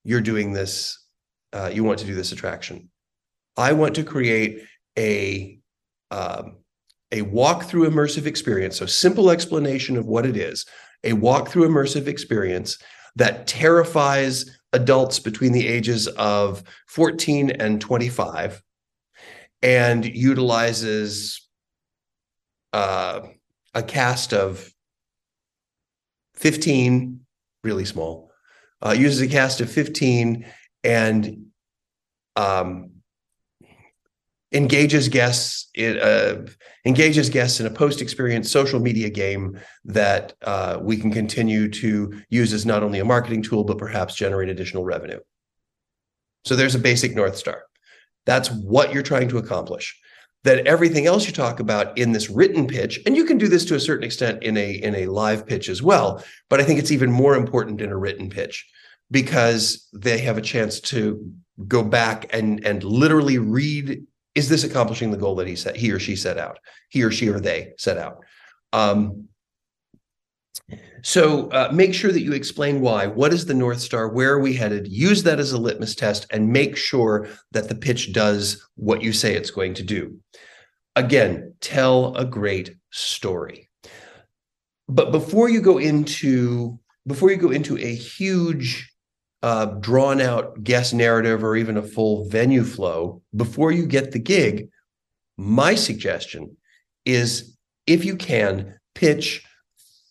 you're 0.03 0.21
doing 0.21 0.51
this. 0.51 1.01
Uh, 1.53 1.69
you 1.73 1.83
want 1.83 1.99
to 1.99 2.05
do 2.05 2.15
this 2.15 2.33
attraction. 2.33 2.89
I 3.55 3.73
want 3.73 3.95
to 3.95 4.03
create 4.03 4.63
a 4.97 5.59
um, 6.11 6.57
a 7.11 7.21
walk-through 7.21 7.89
immersive 7.89 8.25
experience. 8.25 8.77
So 8.77 8.85
simple 8.85 9.29
explanation 9.29 9.97
of 9.97 10.05
what 10.05 10.25
it 10.25 10.35
is. 10.35 10.65
A 11.03 11.13
walk-through 11.13 11.67
immersive 11.67 12.07
experience 12.07 12.77
that 13.15 13.47
terrifies 13.47 14.57
adults 14.73 15.19
between 15.19 15.53
the 15.53 15.67
ages 15.67 16.07
of 16.07 16.63
14 16.87 17.51
and 17.51 17.79
25 17.79 18.61
and 19.61 20.05
utilizes 20.05 21.47
uh, 22.73 23.21
a 23.73 23.83
cast 23.83 24.33
of 24.33 24.69
15, 26.35 27.21
really 27.63 27.85
small, 27.85 28.31
uh, 28.85 28.91
uses 28.91 29.21
a 29.21 29.27
cast 29.27 29.61
of 29.61 29.71
15 29.71 30.45
and 30.83 31.47
um, 32.35 32.91
engages 34.51 35.09
guests 35.09 35.69
in 35.75 35.97
uh, 35.99 36.45
engages 36.85 37.29
guests 37.29 37.59
in 37.59 37.65
a 37.65 37.69
post-experience 37.69 38.49
social 38.49 38.79
media 38.79 39.09
game 39.09 39.59
that 39.83 40.33
uh, 40.43 40.79
we 40.81 40.95
can 40.95 41.11
continue 41.11 41.67
to 41.69 42.21
use 42.29 42.53
as 42.53 42.65
not 42.65 42.83
only 42.83 42.99
a 42.99 43.05
marketing 43.05 43.41
tool 43.41 43.63
but 43.63 43.77
perhaps 43.77 44.15
generate 44.15 44.49
additional 44.49 44.85
revenue. 44.85 45.19
So 46.45 46.55
there's 46.55 46.75
a 46.75 46.79
basic 46.79 47.13
north 47.13 47.35
star. 47.35 47.63
That's 48.25 48.49
what 48.49 48.93
you're 48.93 49.03
trying 49.03 49.29
to 49.29 49.37
accomplish. 49.37 49.97
That 50.43 50.65
everything 50.65 51.07
else 51.07 51.27
you 51.27 51.33
talk 51.33 51.59
about 51.59 51.97
in 51.97 52.13
this 52.13 52.29
written 52.29 52.67
pitch, 52.67 53.01
and 53.05 53.17
you 53.17 53.25
can 53.25 53.37
do 53.37 53.49
this 53.49 53.65
to 53.65 53.75
a 53.75 53.79
certain 53.81 54.05
extent 54.05 54.43
in 54.43 54.55
a 54.55 54.71
in 54.71 54.95
a 54.95 55.07
live 55.07 55.45
pitch 55.45 55.67
as 55.67 55.83
well, 55.83 56.23
but 56.49 56.61
I 56.61 56.63
think 56.63 56.79
it's 56.79 56.91
even 56.91 57.11
more 57.11 57.35
important 57.35 57.81
in 57.81 57.89
a 57.89 57.97
written 57.97 58.29
pitch 58.29 58.65
because 59.11 59.89
they 59.91 60.19
have 60.19 60.37
a 60.37 60.41
chance 60.41 60.79
to 60.79 61.33
go 61.67 61.83
back 61.83 62.27
and 62.31 62.65
and 62.65 62.81
literally 62.83 63.39
read 63.39 64.05
is 64.37 64.47
this 64.47 64.63
accomplishing 64.63 65.09
the 65.09 65.17
goal 65.17 65.33
that 65.35 65.47
he 65.47 65.55
set 65.55 65.75
he 65.75 65.91
or 65.91 65.99
she 65.99 66.15
set 66.15 66.37
out 66.37 66.59
he 66.89 67.03
or 67.03 67.11
she 67.11 67.27
or 67.27 67.39
they 67.39 67.73
set 67.77 67.97
out? 67.97 68.23
Um, 68.71 69.27
so 71.01 71.49
uh, 71.49 71.69
make 71.73 71.93
sure 71.93 72.11
that 72.11 72.21
you 72.21 72.33
explain 72.33 72.81
why. 72.81 73.07
What 73.07 73.33
is 73.33 73.45
the 73.45 73.53
north 73.55 73.79
star? 73.79 74.09
Where 74.09 74.33
are 74.33 74.39
we 74.39 74.53
headed? 74.53 74.87
Use 74.87 75.23
that 75.23 75.39
as 75.39 75.53
a 75.53 75.57
litmus 75.57 75.95
test 75.95 76.27
and 76.31 76.51
make 76.51 76.77
sure 76.77 77.29
that 77.51 77.67
the 77.67 77.75
pitch 77.75 78.13
does 78.13 78.63
what 78.75 79.01
you 79.01 79.11
say 79.11 79.33
it's 79.33 79.51
going 79.51 79.73
to 79.75 79.83
do. 79.83 80.19
Again 80.95 81.55
tell 81.59 82.15
a 82.15 82.25
great 82.25 82.75
story. 82.91 83.69
But 84.87 85.11
before 85.11 85.49
you 85.49 85.61
go 85.61 85.79
into 85.79 86.79
before 87.07 87.31
you 87.31 87.37
go 87.37 87.51
into 87.51 87.77
a 87.77 87.95
huge 87.95 88.87
uh, 89.43 89.65
drawn 89.65 90.19
out 90.19 90.63
guest 90.63 90.93
narrative 90.93 91.43
or 91.43 91.55
even 91.55 91.77
a 91.77 91.83
full 91.83 92.27
venue 92.29 92.63
flow 92.63 93.21
before 93.35 93.71
you 93.71 93.85
get 93.85 94.11
the 94.11 94.19
gig, 94.19 94.69
my 95.37 95.75
suggestion 95.75 96.57
is 97.05 97.57
if 97.85 98.03
you 98.03 98.15
can 98.15 98.77
pitch 98.95 99.45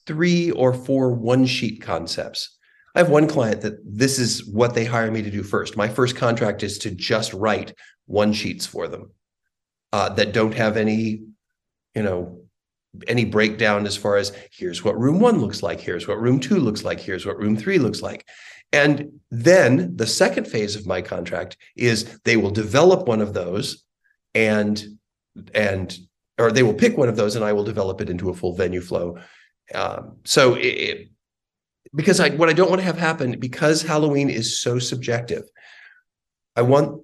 three 0.06 0.50
or 0.52 0.72
four 0.72 1.12
one 1.12 1.44
sheet 1.44 1.82
concepts. 1.82 2.56
I 2.94 3.00
have 3.00 3.10
one 3.10 3.28
client 3.28 3.60
that 3.62 3.78
this 3.84 4.18
is 4.18 4.46
what 4.46 4.74
they 4.74 4.84
hire 4.84 5.10
me 5.10 5.20
to 5.20 5.30
do 5.30 5.42
first. 5.42 5.76
My 5.76 5.88
first 5.88 6.16
contract 6.16 6.62
is 6.62 6.78
to 6.78 6.90
just 6.90 7.34
write 7.34 7.74
one 8.06 8.32
sheets 8.32 8.64
for 8.64 8.88
them 8.88 9.10
uh, 9.92 10.10
that 10.10 10.32
don't 10.32 10.54
have 10.54 10.76
any, 10.76 11.24
you 11.94 12.02
know, 12.02 12.45
any 13.06 13.24
breakdown 13.24 13.86
as 13.86 13.96
far 13.96 14.16
as 14.16 14.32
here's 14.50 14.84
what 14.84 14.98
room 14.98 15.20
one 15.20 15.40
looks 15.40 15.62
like, 15.62 15.80
here's 15.80 16.06
what 16.06 16.20
room 16.20 16.40
two 16.40 16.56
looks 16.56 16.84
like, 16.84 17.00
here's 17.00 17.26
what 17.26 17.38
room 17.38 17.56
three 17.56 17.78
looks 17.78 18.02
like. 18.02 18.26
And 18.72 19.20
then 19.30 19.96
the 19.96 20.06
second 20.06 20.46
phase 20.46 20.76
of 20.76 20.86
my 20.86 21.00
contract 21.00 21.56
is 21.76 22.18
they 22.24 22.36
will 22.36 22.50
develop 22.50 23.06
one 23.06 23.20
of 23.20 23.32
those 23.32 23.84
and 24.34 24.84
and 25.54 25.96
or 26.38 26.52
they 26.52 26.62
will 26.62 26.74
pick 26.74 26.96
one 26.96 27.08
of 27.08 27.16
those 27.16 27.36
and 27.36 27.44
I 27.44 27.52
will 27.52 27.64
develop 27.64 28.00
it 28.00 28.10
into 28.10 28.30
a 28.30 28.34
full 28.34 28.54
venue 28.54 28.80
flow. 28.80 29.18
Um, 29.74 30.18
so 30.24 30.54
it, 30.54 30.60
it, 30.66 31.08
because 31.94 32.20
I 32.20 32.30
what 32.30 32.48
I 32.48 32.52
don't 32.52 32.68
want 32.68 32.80
to 32.80 32.86
have 32.86 32.98
happen 32.98 33.38
because 33.38 33.82
Halloween 33.82 34.28
is 34.28 34.60
so 34.60 34.78
subjective, 34.78 35.44
I 36.54 36.62
want 36.62 37.02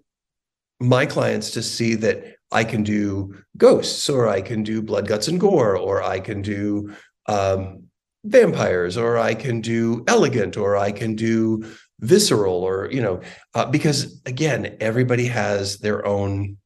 my 0.81 1.07
clients 1.07 1.53
to 1.53 1.63
see 1.63 1.95
that 1.97 2.37
I 2.53 2.65
can 2.65 2.83
do 2.83 3.35
ghosts 3.57 4.09
or 4.09 4.29
I 4.29 4.41
can 4.41 4.63
do 4.63 4.83
blood, 4.83 5.09
guts, 5.09 5.29
and 5.29 5.41
gore, 5.41 5.77
or 5.77 6.03
I 6.03 6.21
can 6.21 6.43
do 6.43 6.95
um, 7.27 7.85
vampires 8.25 8.97
or 8.97 9.19
i 9.19 9.35
can 9.35 9.61
do 9.61 10.05
elegant 10.07 10.57
or 10.57 10.77
i 10.77 10.93
can 10.93 11.17
do 11.17 11.65
visceral 11.99 12.63
or 12.63 12.89
you 12.93 13.03
know 13.03 13.21
uh, 13.55 13.65
because 13.65 14.23
again 14.27 14.77
everybody 14.81 15.27
has 15.27 15.79
their 15.79 16.07
own 16.07 16.57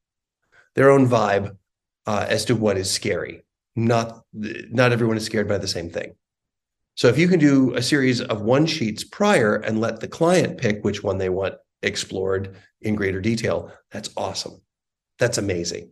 their 0.77 0.91
own 0.91 1.09
vibe 1.09 1.57
uh, 2.07 2.25
as 2.29 2.45
to 2.45 2.55
what 2.55 2.79
is 2.79 2.91
scary. 2.91 3.43
Not 3.75 4.23
not 4.33 4.93
everyone 4.93 5.17
is 5.17 5.25
scared 5.25 5.49
by 5.49 5.59
the 5.59 5.69
same 5.69 5.91
thing. 5.91 6.15
So 6.95 7.09
if 7.09 7.19
you 7.19 7.29
can 7.29 7.41
do 7.41 7.75
a 7.75 7.83
series 7.83 8.23
of 8.23 8.41
one 8.41 8.65
sheets 8.65 9.05
prior 9.05 9.57
and 9.57 9.81
let 9.81 10.01
the 10.01 10.09
client 10.09 10.57
pick 10.57 10.83
which 10.83 11.03
one 11.03 11.19
they 11.19 11.29
want 11.29 11.55
explored 11.83 12.57
in 12.81 12.95
greater 12.95 13.21
detail 13.21 13.71
that's 13.91 14.09
awesome 14.17 14.61
that's 15.19 15.39
amazing 15.39 15.91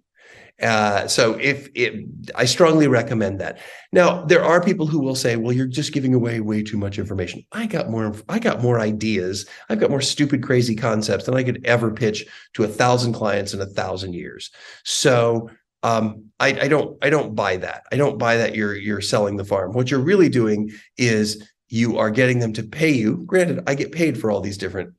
uh, 0.62 1.08
so 1.08 1.34
if 1.34 1.68
it, 1.74 2.06
I 2.36 2.44
strongly 2.44 2.86
recommend 2.86 3.40
that. 3.40 3.58
Now 3.92 4.24
there 4.24 4.44
are 4.44 4.62
people 4.62 4.86
who 4.86 5.00
will 5.00 5.16
say, 5.16 5.34
"Well, 5.34 5.52
you're 5.52 5.66
just 5.66 5.92
giving 5.92 6.14
away 6.14 6.38
way 6.40 6.62
too 6.62 6.76
much 6.76 6.98
information." 6.98 7.44
I 7.50 7.66
got 7.66 7.90
more. 7.90 8.14
I 8.28 8.38
got 8.38 8.62
more 8.62 8.78
ideas. 8.78 9.46
I've 9.68 9.80
got 9.80 9.90
more 9.90 10.00
stupid, 10.00 10.44
crazy 10.44 10.76
concepts 10.76 11.24
than 11.26 11.34
I 11.34 11.42
could 11.42 11.64
ever 11.64 11.90
pitch 11.90 12.24
to 12.54 12.62
a 12.62 12.68
thousand 12.68 13.14
clients 13.14 13.52
in 13.52 13.60
a 13.60 13.66
thousand 13.66 14.12
years. 14.12 14.52
So 14.84 15.50
um, 15.82 16.26
I, 16.38 16.48
I 16.60 16.68
don't. 16.68 16.96
I 17.02 17.10
don't 17.10 17.34
buy 17.34 17.56
that. 17.56 17.82
I 17.90 17.96
don't 17.96 18.18
buy 18.18 18.36
that 18.36 18.54
you're 18.54 18.76
you're 18.76 19.00
selling 19.00 19.36
the 19.36 19.44
farm. 19.44 19.72
What 19.72 19.90
you're 19.90 20.00
really 20.00 20.28
doing 20.28 20.70
is 20.96 21.48
you 21.68 21.98
are 21.98 22.10
getting 22.10 22.38
them 22.38 22.52
to 22.52 22.62
pay 22.62 22.92
you. 22.92 23.24
Granted, 23.26 23.64
I 23.66 23.74
get 23.74 23.90
paid 23.90 24.20
for 24.20 24.30
all 24.30 24.40
these 24.40 24.58
different 24.58 24.94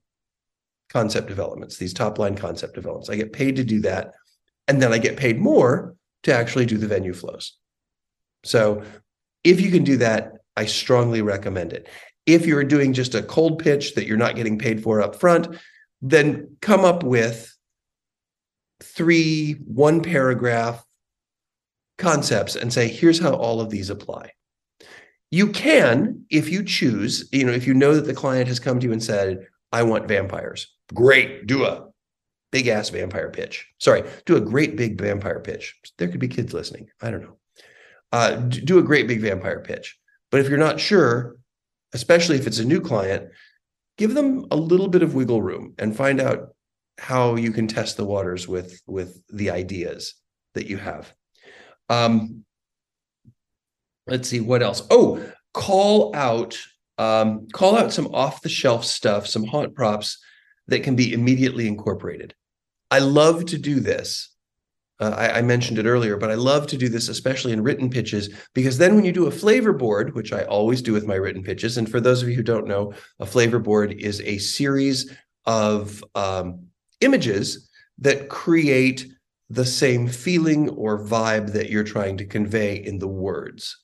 concept 0.89 1.27
developments, 1.27 1.77
these 1.77 1.93
top 1.93 2.19
line 2.19 2.35
concept 2.35 2.75
developments. 2.75 3.09
I 3.09 3.15
get 3.15 3.33
paid 3.33 3.55
to 3.57 3.63
do 3.63 3.81
that 3.81 4.13
and 4.67 4.81
then 4.81 4.93
I 4.93 4.97
get 4.97 5.17
paid 5.17 5.39
more 5.39 5.95
to 6.23 6.33
actually 6.33 6.65
do 6.65 6.77
the 6.77 6.87
venue 6.87 7.13
flows. 7.13 7.57
So 8.43 8.83
if 9.43 9.61
you 9.61 9.71
can 9.71 9.83
do 9.83 9.97
that, 9.97 10.33
I 10.55 10.65
strongly 10.65 11.21
recommend 11.21 11.73
it. 11.73 11.87
If 12.25 12.45
you're 12.45 12.63
doing 12.63 12.93
just 12.93 13.13
a 13.13 13.21
cold 13.21 13.59
pitch 13.59 13.95
that 13.95 14.07
you're 14.07 14.17
not 14.17 14.35
getting 14.35 14.57
paid 14.57 14.81
for 14.81 15.01
up 15.01 15.15
front, 15.15 15.57
then 16.01 16.57
come 16.61 16.83
up 16.83 17.03
with 17.03 17.55
three 18.81 19.53
one 19.53 20.01
paragraph 20.01 20.83
concepts 21.97 22.55
and 22.55 22.73
say, 22.73 22.87
here's 22.87 23.19
how 23.19 23.33
all 23.33 23.61
of 23.61 23.69
these 23.69 23.89
apply. 23.89 24.31
You 25.31 25.47
can, 25.47 26.25
if 26.29 26.49
you 26.49 26.63
choose, 26.63 27.27
you 27.31 27.45
know, 27.45 27.51
if 27.51 27.67
you 27.67 27.73
know 27.73 27.95
that 27.95 28.05
the 28.05 28.13
client 28.13 28.47
has 28.47 28.59
come 28.59 28.79
to 28.79 28.87
you 28.87 28.93
and 28.93 29.03
said, 29.03 29.47
I 29.71 29.83
want 29.83 30.07
vampires, 30.07 30.74
great, 30.93 31.47
do 31.47 31.65
a 31.65 31.87
big 32.51 32.67
ass 32.67 32.89
vampire 32.89 33.29
pitch. 33.29 33.67
Sorry, 33.79 34.03
do 34.25 34.37
a 34.37 34.41
great 34.41 34.75
big 34.75 34.99
vampire 34.99 35.39
pitch. 35.39 35.75
There 35.97 36.07
could 36.07 36.19
be 36.19 36.27
kids 36.27 36.53
listening. 36.53 36.87
I 37.01 37.11
don't 37.11 37.21
know. 37.21 37.37
Uh, 38.11 38.35
do 38.35 38.79
a 38.79 38.83
great 38.83 39.07
big 39.07 39.21
vampire 39.21 39.59
pitch. 39.59 39.97
But 40.31 40.39
if 40.39 40.49
you're 40.49 40.57
not 40.57 40.79
sure, 40.79 41.35
especially 41.93 42.37
if 42.37 42.47
it's 42.47 42.59
a 42.59 42.65
new 42.65 42.81
client, 42.81 43.29
give 43.97 44.13
them 44.13 44.45
a 44.51 44.55
little 44.55 44.87
bit 44.87 45.03
of 45.03 45.15
wiggle 45.15 45.41
room 45.41 45.73
and 45.79 45.95
find 45.95 46.21
out 46.21 46.55
how 46.97 47.35
you 47.35 47.51
can 47.51 47.67
test 47.67 47.97
the 47.97 48.05
waters 48.05 48.47
with 48.47 48.81
with 48.87 49.21
the 49.29 49.49
ideas 49.51 50.15
that 50.53 50.67
you 50.67 50.77
have. 50.77 51.13
Um, 51.89 52.45
let's 54.07 54.29
see 54.29 54.39
what 54.39 54.63
else. 54.63 54.87
Oh, 54.89 55.25
call 55.53 56.15
out 56.15 56.57
um, 56.97 57.47
call 57.51 57.77
out 57.77 57.91
some 57.91 58.07
off 58.07 58.41
the 58.41 58.49
shelf 58.49 58.85
stuff, 58.85 59.27
some 59.27 59.43
haunt 59.43 59.75
props 59.75 60.19
that 60.67 60.83
can 60.83 60.95
be 60.95 61.13
immediately 61.13 61.67
incorporated. 61.67 62.33
I 62.91 62.99
love 62.99 63.45
to 63.45 63.57
do 63.57 63.79
this. 63.79 64.29
Uh, 64.99 65.13
I, 65.17 65.39
I, 65.39 65.41
mentioned 65.41 65.77
it 65.77 65.85
earlier, 65.85 66.15
but 66.15 66.31
I 66.31 66.35
love 66.35 66.67
to 66.67 66.77
do 66.77 66.87
this, 66.87 67.09
especially 67.09 67.51
in 67.51 67.63
written 67.63 67.89
pitches, 67.89 68.29
because 68.53 68.77
then 68.77 68.95
when 68.95 69.03
you 69.03 69.11
do 69.11 69.25
a 69.25 69.31
flavor 69.31 69.73
board, 69.73 70.15
which 70.15 70.31
I 70.31 70.43
always 70.45 70.81
do 70.81 70.93
with 70.93 71.05
my 71.05 71.15
written 71.15 71.43
pitches, 71.43 71.77
and 71.77 71.89
for 71.89 71.99
those 71.99 72.23
of 72.23 72.29
you 72.29 72.35
who 72.35 72.43
don't 72.43 72.67
know, 72.67 72.93
a 73.19 73.25
flavor 73.25 73.59
board 73.59 73.91
is 73.99 74.21
a 74.21 74.37
series 74.37 75.11
of 75.45 76.01
um, 76.15 76.67
images 77.01 77.69
that 77.99 78.29
create 78.29 79.05
the 79.49 79.65
same 79.65 80.07
feeling 80.07 80.69
or 80.69 81.03
vibe 81.03 81.51
that 81.51 81.69
you're 81.69 81.83
trying 81.83 82.17
to 82.17 82.25
convey 82.25 82.77
in 82.77 82.97
the 82.97 83.07
words. 83.07 83.77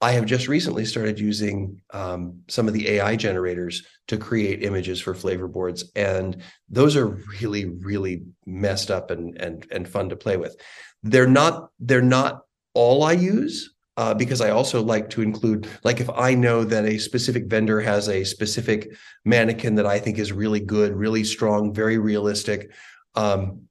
I 0.00 0.12
have 0.12 0.26
just 0.26 0.46
recently 0.46 0.84
started 0.84 1.18
using 1.18 1.80
um, 1.92 2.42
some 2.48 2.68
of 2.68 2.74
the 2.74 2.88
AI 2.88 3.16
generators 3.16 3.82
to 4.08 4.18
create 4.18 4.62
images 4.62 5.00
for 5.00 5.14
flavor 5.14 5.48
boards, 5.48 5.90
and 5.96 6.42
those 6.68 6.96
are 6.96 7.06
really, 7.40 7.64
really 7.64 8.24
messed 8.44 8.90
up 8.90 9.10
and 9.10 9.40
and 9.40 9.66
and 9.70 9.88
fun 9.88 10.10
to 10.10 10.16
play 10.16 10.36
with. 10.36 10.56
They're 11.02 11.26
not 11.26 11.70
they're 11.80 12.02
not 12.02 12.42
all 12.74 13.04
I 13.04 13.12
use 13.12 13.74
uh, 13.96 14.12
because 14.12 14.42
I 14.42 14.50
also 14.50 14.82
like 14.82 15.08
to 15.10 15.22
include 15.22 15.66
like 15.82 16.00
if 16.00 16.10
I 16.10 16.34
know 16.34 16.64
that 16.64 16.84
a 16.84 16.98
specific 16.98 17.46
vendor 17.46 17.80
has 17.80 18.08
a 18.08 18.24
specific 18.24 18.94
mannequin 19.24 19.76
that 19.76 19.86
I 19.86 19.98
think 19.98 20.18
is 20.18 20.32
really 20.32 20.60
good, 20.60 20.92
really 20.92 21.24
strong, 21.24 21.72
very 21.72 21.96
realistic. 21.96 22.70
Um, 23.14 23.62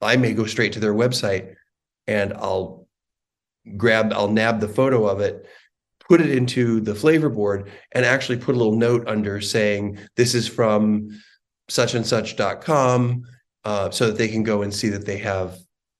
I 0.00 0.16
may 0.16 0.32
go 0.32 0.46
straight 0.46 0.72
to 0.72 0.80
their 0.80 0.94
website 0.94 1.54
and 2.06 2.32
I'll 2.32 2.81
grab, 3.76 4.12
I'll 4.12 4.30
nab 4.30 4.60
the 4.60 4.68
photo 4.68 5.06
of 5.06 5.20
it, 5.20 5.46
put 6.08 6.20
it 6.20 6.30
into 6.30 6.80
the 6.80 6.94
flavor 6.94 7.28
board, 7.28 7.70
and 7.92 8.04
actually 8.04 8.38
put 8.38 8.54
a 8.54 8.58
little 8.58 8.76
note 8.76 9.06
under 9.08 9.40
saying 9.40 9.98
this 10.16 10.34
is 10.34 10.48
from 10.48 11.08
such 11.68 11.94
and 11.94 12.06
such.com 12.06 13.22
uh, 13.64 13.90
so 13.90 14.08
that 14.08 14.18
they 14.18 14.28
can 14.28 14.42
go 14.42 14.62
and 14.62 14.74
see 14.74 14.88
that 14.88 15.06
they 15.06 15.18
have 15.18 15.58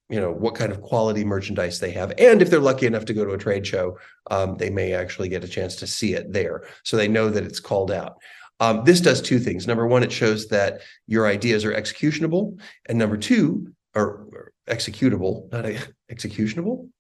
you 0.09 0.21
know 0.21 0.31
what 0.31 0.55
kind 0.55 0.71
of 0.71 0.83
quality 0.83 1.25
merchandise 1.25 1.81
they 1.81 1.91
have. 1.93 2.13
And 2.19 2.43
if 2.43 2.51
they're 2.51 2.61
lucky 2.61 2.87
enough 2.87 3.07
to 3.07 3.15
go 3.15 3.25
to 3.25 3.33
a 3.33 3.39
trade 3.39 3.67
show 3.67 3.99
um, 4.31 4.57
they 4.59 4.69
may 4.69 4.93
actually 4.93 5.31
get 5.31 5.45
a 5.45 5.49
chance 5.49 5.77
to 5.77 5.87
see 5.87 6.13
it 6.13 6.33
there 6.33 6.65
so 6.85 6.97
they 6.97 7.09
know 7.09 7.31
that 7.31 7.45
it's 7.45 7.61
called 7.61 7.91
out. 7.91 8.17
Um, 8.61 8.85
this 8.85 9.01
does 9.01 9.23
two 9.23 9.39
things. 9.39 9.67
Number 9.67 9.87
one 9.87 10.03
it 10.03 10.13
shows 10.13 10.49
that 10.49 10.81
your 11.07 11.27
ideas 11.27 11.65
are 11.65 11.73
executionable 11.73 12.59
and 12.87 12.99
number 12.99 13.17
two 13.17 13.73
or 13.95 14.53
executable 14.69 15.51
not 15.51 15.65
a, 15.65 15.79
executionable 16.11 16.91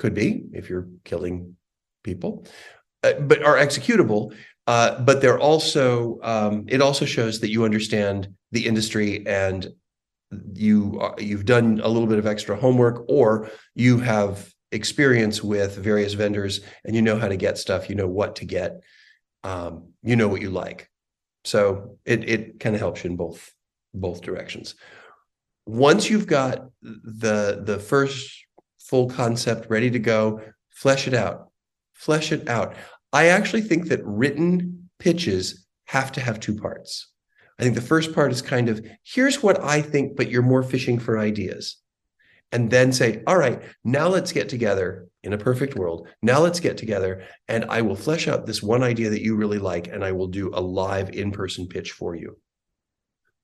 could 0.00 0.14
be 0.14 0.42
if 0.52 0.68
you're 0.68 0.88
killing 1.04 1.56
people 2.02 2.44
uh, 3.02 3.12
but 3.20 3.42
are 3.42 3.56
executable. 3.56 4.34
Uh, 4.66 5.00
but 5.00 5.20
they're 5.20 5.38
also 5.38 6.18
um, 6.22 6.64
it 6.68 6.80
also 6.80 7.04
shows 7.04 7.40
that 7.40 7.50
you 7.50 7.64
understand 7.64 8.28
the 8.52 8.66
industry 8.66 9.26
and 9.26 9.68
you 10.52 11.00
you've 11.18 11.44
done 11.44 11.80
a 11.82 11.88
little 11.88 12.06
bit 12.06 12.18
of 12.18 12.26
extra 12.26 12.56
homework 12.56 13.04
or 13.08 13.50
you 13.74 13.98
have 13.98 14.52
experience 14.70 15.42
with 15.42 15.76
various 15.76 16.12
vendors 16.12 16.60
and 16.84 16.94
you 16.94 17.02
know 17.02 17.18
how 17.18 17.26
to 17.26 17.36
get 17.36 17.58
stuff 17.58 17.88
you 17.88 17.96
know 17.96 18.06
what 18.06 18.36
to 18.36 18.44
get 18.44 18.80
um, 19.42 19.88
you 20.02 20.14
know 20.14 20.28
what 20.28 20.40
you 20.40 20.50
like. 20.50 20.88
So 21.44 21.96
it 22.04 22.28
it 22.28 22.60
kind 22.60 22.74
of 22.74 22.80
helps 22.80 23.02
you 23.02 23.10
in 23.10 23.16
both 23.16 23.50
both 23.92 24.20
directions. 24.20 24.76
Once 25.66 26.08
you've 26.10 26.26
got 26.26 26.68
the 26.82 27.62
the 27.64 27.78
first 27.78 28.39
full 28.90 29.08
concept 29.08 29.70
ready 29.70 29.90
to 29.90 29.98
go 29.98 30.40
flesh 30.70 31.06
it 31.06 31.14
out 31.14 31.48
flesh 31.94 32.32
it 32.32 32.48
out 32.48 32.74
i 33.12 33.28
actually 33.28 33.62
think 33.62 33.88
that 33.88 34.04
written 34.04 34.90
pitches 34.98 35.66
have 35.86 36.12
to 36.12 36.20
have 36.20 36.40
two 36.40 36.54
parts 36.54 37.10
I 37.60 37.62
think 37.62 37.74
the 37.74 37.82
first 37.82 38.14
part 38.14 38.32
is 38.32 38.40
kind 38.40 38.70
of 38.70 38.82
here's 39.04 39.42
what 39.42 39.62
I 39.62 39.82
think, 39.82 40.16
but 40.16 40.30
you're 40.30 40.40
more 40.40 40.62
fishing 40.62 40.98
for 40.98 41.18
ideas. 41.18 41.76
And 42.52 42.70
then 42.70 42.90
say, 42.90 43.22
all 43.26 43.36
right, 43.36 43.60
now 43.84 44.08
let's 44.08 44.32
get 44.32 44.48
together 44.48 45.08
in 45.22 45.34
a 45.34 45.38
perfect 45.38 45.76
world. 45.76 46.08
Now 46.22 46.40
let's 46.40 46.58
get 46.58 46.78
together 46.78 47.24
and 47.48 47.66
I 47.66 47.82
will 47.82 47.96
flesh 47.96 48.28
out 48.28 48.46
this 48.46 48.62
one 48.62 48.82
idea 48.82 49.10
that 49.10 49.22
you 49.22 49.36
really 49.36 49.58
like 49.58 49.88
and 49.88 50.02
I 50.02 50.12
will 50.12 50.28
do 50.28 50.50
a 50.54 50.60
live 50.60 51.10
in-person 51.10 51.68
pitch 51.68 51.92
for 51.92 52.14
you. 52.14 52.38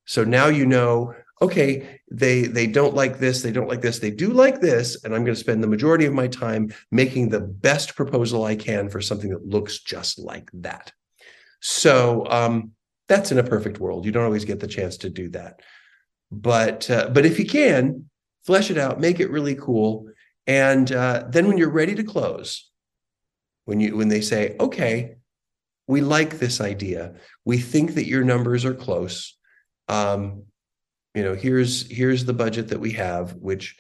So 0.07 0.25
now 0.25 0.47
you 0.47 0.65
know, 0.65 1.15
okay, 1.43 2.01
they 2.11 2.43
they 2.43 2.67
don't 2.67 2.95
like 2.95 3.19
this, 3.19 3.43
they 3.43 3.53
don't 3.53 3.69
like 3.69 3.83
this, 3.83 3.99
they 3.99 4.11
do 4.11 4.33
like 4.33 4.61
this, 4.61 5.03
and 5.05 5.15
I'm 5.15 5.25
going 5.25 5.35
to 5.35 5.41
spend 5.41 5.63
the 5.63 5.69
majority 5.69 6.07
of 6.07 6.15
my 6.15 6.29
time 6.29 6.73
making 6.91 7.29
the 7.29 7.41
best 7.41 7.95
proposal 7.95 8.45
I 8.45 8.57
can 8.57 8.89
for 8.89 9.01
something 9.01 9.31
that 9.31 9.47
looks 9.47 9.81
just 9.81 10.19
like 10.19 10.51
that. 10.55 10.93
So 11.61 12.27
um, 12.31 12.73
that's 13.09 13.33
in 13.33 13.39
a 13.39 13.45
perfect 13.45 13.81
world. 13.81 14.05
You 14.05 14.13
don't 14.13 14.25
always 14.25 14.45
get 14.45 14.61
the 14.61 14.67
chance 14.67 14.97
to 14.99 15.11
do 15.11 15.29
that. 15.31 15.61
But 16.31 16.91
uh, 16.91 17.11
but 17.13 17.27
if 17.27 17.39
you 17.39 17.47
can, 17.47 18.09
flesh 18.45 18.71
it 18.71 18.79
out, 18.79 19.01
make 19.01 19.21
it 19.21 19.31
really 19.31 19.55
cool. 19.55 20.09
And 20.47 20.91
uh, 20.91 21.25
then 21.29 21.49
when 21.49 21.59
you're 21.59 21.71
ready 21.71 21.95
to 21.97 22.05
close, 22.05 22.71
when 23.65 23.81
you 23.81 23.97
when 23.97 24.09
they 24.09 24.21
say, 24.21 24.57
okay, 24.59 25.17
we 25.87 26.01
like 26.01 26.39
this 26.39 26.61
idea, 26.61 27.15
we 27.45 27.59
think 27.59 27.95
that 27.95 28.07
your 28.07 28.25
numbers 28.25 28.65
are 28.65 28.75
close. 28.75 29.37
Um, 29.89 30.45
you 31.17 31.23
know, 31.23 31.35
here's 31.35 31.91
here's 31.91 32.27
the 32.27 32.35
budget 32.35 32.69
that 32.69 32.79
we 32.79 32.93
have, 32.93 33.33
which 33.37 33.77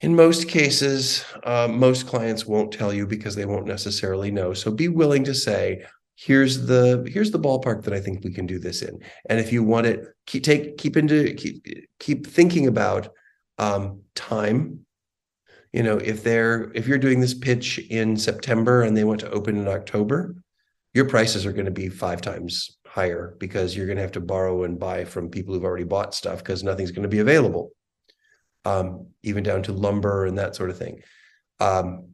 in 0.00 0.16
most 0.16 0.48
cases, 0.48 1.24
uh, 1.44 1.68
most 1.70 2.06
clients 2.06 2.46
won't 2.46 2.72
tell 2.72 2.90
you 2.92 3.06
because 3.06 3.34
they 3.34 3.44
won't 3.44 3.66
necessarily 3.66 4.30
know. 4.30 4.54
So 4.54 4.70
be 4.70 4.88
willing 4.88 5.24
to 5.24 5.34
say, 5.34 5.84
here's 6.14 6.66
the 6.66 7.06
here's 7.12 7.30
the 7.30 7.38
ballpark 7.38 7.82
that 7.84 7.92
I 7.92 8.00
think 8.00 8.24
we 8.24 8.32
can 8.32 8.46
do 8.46 8.58
this 8.58 8.80
in. 8.80 8.98
And 9.28 9.38
if 9.38 9.52
you 9.52 9.62
want 9.62 9.86
it, 9.86 10.06
keep 10.26 10.42
take 10.42 10.78
keep 10.78 10.96
into 10.96 11.34
keep 11.34 11.62
keep 12.00 12.26
thinking 12.26 12.66
about 12.66 13.10
um, 13.58 14.00
time. 14.14 14.86
You 15.74 15.82
know, 15.82 15.98
if 15.98 16.24
they're 16.24 16.72
if 16.74 16.88
you're 16.88 16.96
doing 16.96 17.20
this 17.20 17.34
pitch 17.34 17.78
in 17.90 18.16
September 18.16 18.82
and 18.82 18.96
they 18.96 19.04
want 19.04 19.20
to 19.20 19.30
open 19.30 19.58
in 19.58 19.68
October, 19.68 20.34
your 20.94 21.04
prices 21.04 21.44
are 21.44 21.52
going 21.52 21.66
to 21.66 21.70
be 21.70 21.90
five 21.90 22.22
times 22.22 22.78
higher 22.96 23.36
because 23.38 23.76
you're 23.76 23.84
going 23.84 23.96
to 23.96 24.02
have 24.02 24.12
to 24.12 24.20
borrow 24.22 24.64
and 24.64 24.80
buy 24.80 25.04
from 25.04 25.28
people 25.28 25.52
who've 25.52 25.66
already 25.66 25.84
bought 25.84 26.14
stuff 26.14 26.38
because 26.38 26.64
nothing's 26.64 26.90
going 26.90 27.02
to 27.02 27.08
be 27.10 27.18
available, 27.18 27.70
um, 28.64 29.08
even 29.22 29.44
down 29.44 29.62
to 29.62 29.70
lumber 29.70 30.24
and 30.24 30.38
that 30.38 30.56
sort 30.56 30.70
of 30.70 30.78
thing. 30.78 31.02
Um, 31.60 32.08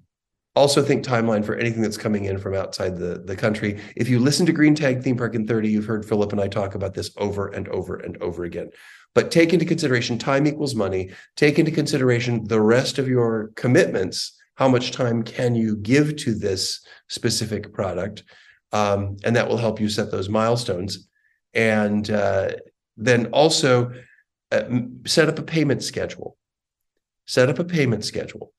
also 0.57 0.83
think 0.83 1.05
timeline 1.05 1.45
for 1.45 1.55
anything 1.55 1.83
that's 1.83 1.97
coming 1.97 2.25
in 2.25 2.37
from 2.37 2.55
outside 2.55 2.99
the, 2.99 3.23
the 3.25 3.37
country. 3.37 3.81
If 3.95 4.09
you 4.09 4.19
listen 4.19 4.45
to 4.47 4.53
Green 4.53 4.75
Tag 4.75 5.03
Theme 5.05 5.17
Park 5.17 5.37
in 5.37 5.47
30, 5.47 5.69
you've 5.69 5.87
heard 5.87 6.05
Philip 6.05 6.33
and 6.33 6.41
I 6.41 6.49
talk 6.49 6.75
about 6.75 6.95
this 6.95 7.13
over 7.17 7.47
and 7.49 7.69
over 7.69 7.97
and 7.97 8.21
over 8.21 8.43
again. 8.43 8.71
But 9.15 9.31
take 9.31 9.53
into 9.53 9.65
consideration 9.65 10.19
time 10.19 10.49
equals 10.49 10.75
money. 10.75 11.13
Take 11.37 11.61
into 11.61 11.71
consideration 11.71 12.49
the 12.49 12.61
rest 12.61 12.99
of 12.99 13.07
your 13.07 13.53
commitments. 13.55 14.37
How 14.57 14.67
much 14.67 14.91
time 14.91 15.23
can 15.23 15.55
you 15.55 15.77
give 15.77 16.17
to 16.17 16.35
this 16.35 16.85
specific 17.09 17.73
product? 17.73 18.25
Um, 18.73 19.17
and 19.25 19.37
that 19.37 19.49
will 19.49 19.59
help 19.59 19.81
you 19.81 19.89
set 19.89 20.11
those 20.11 20.29
milestones. 20.29 21.09
And 21.55 22.09
uh, 22.11 22.53
then 22.97 23.27
also 23.27 23.93
uh, 24.51 24.65
set 25.07 25.29
up 25.29 25.39
a 25.39 25.43
payment 25.43 25.83
schedule. 25.83 26.37
Set 27.27 27.49
up 27.49 27.59
a 27.59 27.65
payment 27.65 28.05
schedule. 28.05 28.53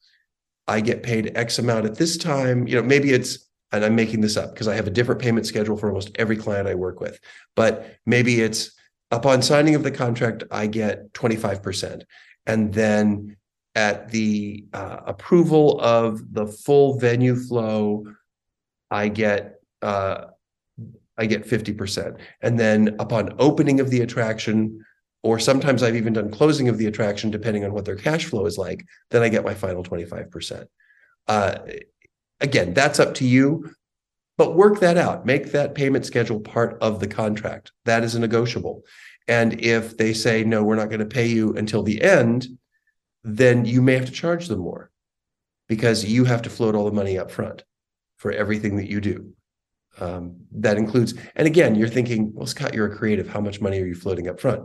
I 0.68 0.82
get 0.82 1.04
paid 1.04 1.36
X 1.36 1.60
amount 1.60 1.86
at 1.86 1.96
this 1.96 2.18
time. 2.18 2.68
You 2.68 2.76
know, 2.76 2.84
maybe 2.84 3.12
it's, 3.12 3.50
and 3.72 3.84
I'm 3.84 3.96
making 3.96 4.22
this 4.22 4.38
up 4.38 4.54
because 4.54 4.68
I 4.68 4.76
have 4.76 4.88
a 4.88 4.92
different 4.92 5.22
payment 5.22 5.46
schedule 5.46 5.78
for 5.78 5.88
almost 5.88 6.12
every 6.16 6.38
client 6.38 6.68
I 6.68 6.76
work 6.76 7.00
with, 7.00 7.20
but 7.56 7.98
maybe 8.06 8.42
it's 8.42 8.72
upon 9.12 9.42
signing 9.42 9.76
of 9.76 9.84
the 9.84 9.92
contract, 9.92 10.44
I 10.52 10.68
get 10.68 11.12
25%. 11.14 12.04
And 12.46 12.74
then 12.74 13.38
at 13.76 14.10
the 14.10 14.66
uh, 14.74 14.98
approval 15.08 15.80
of 15.80 16.34
the 16.34 16.48
full 16.48 17.00
venue 17.00 17.36
flow, 17.36 18.06
I 18.92 19.08
get 19.08 19.56
uh, 19.84 20.28
I 21.18 21.26
get 21.26 21.48
50%. 21.48 22.18
And 22.42 22.60
then 22.60 22.96
upon 23.00 23.36
opening 23.38 23.80
of 23.80 23.90
the 23.90 24.02
attraction, 24.02 24.84
or 25.22 25.40
sometimes 25.40 25.84
I've 25.84 25.96
even 25.96 26.14
done 26.14 26.32
closing 26.32 26.70
of 26.70 26.78
the 26.78 26.88
attraction, 26.88 27.30
depending 27.30 27.64
on 27.64 27.74
what 27.74 27.86
their 27.86 27.96
cash 27.96 28.26
flow 28.26 28.46
is 28.46 28.58
like, 28.58 28.86
then 29.12 29.22
I 29.22 29.30
get 29.30 29.46
my 29.46 29.54
final 29.54 29.84
25%. 29.84 30.66
Uh, 31.28 31.56
again, 32.42 32.74
that's 32.74 33.00
up 33.00 33.14
to 33.16 33.28
you, 33.28 33.74
but 34.38 34.56
work 34.56 34.80
that 34.80 34.98
out. 34.98 35.26
Make 35.26 35.52
that 35.52 35.76
payment 35.76 36.06
schedule 36.06 36.40
part 36.40 36.78
of 36.82 37.00
the 37.00 37.08
contract. 37.08 37.72
That 37.86 38.04
is 38.04 38.16
a 38.16 38.20
negotiable. 38.20 38.82
And 39.28 39.62
if 39.62 39.96
they 39.96 40.14
say, 40.14 40.44
no, 40.44 40.64
we're 40.64 40.76
not 40.76 40.90
going 40.90 41.00
to 41.00 41.06
pay 41.06 41.28
you 41.28 41.56
until 41.56 41.84
the 41.84 42.02
end, 42.02 42.48
then 43.24 43.64
you 43.66 43.82
may 43.82 43.94
have 43.94 44.06
to 44.06 44.12
charge 44.12 44.48
them 44.48 44.60
more 44.60 44.92
because 45.70 46.04
you 46.04 46.26
have 46.26 46.42
to 46.42 46.50
float 46.50 46.76
all 46.76 46.86
the 46.86 46.92
money 46.92 47.18
up 47.18 47.32
front 47.32 47.64
for 48.18 48.32
everything 48.32 48.78
that 48.78 48.90
you 48.90 49.00
do. 49.00 49.34
Um, 50.00 50.38
that 50.54 50.78
includes, 50.78 51.14
and 51.36 51.46
again, 51.48 51.76
you're 51.76 51.88
thinking, 51.88 52.34
well, 52.34 52.48
Scott, 52.48 52.74
you're 52.74 52.92
a 52.92 52.96
creative. 52.96 53.28
How 53.30 53.40
much 53.40 53.62
money 53.62 53.80
are 53.80 53.86
you 53.86 53.96
floating 53.96 54.28
up 54.28 54.40
front? 54.40 54.64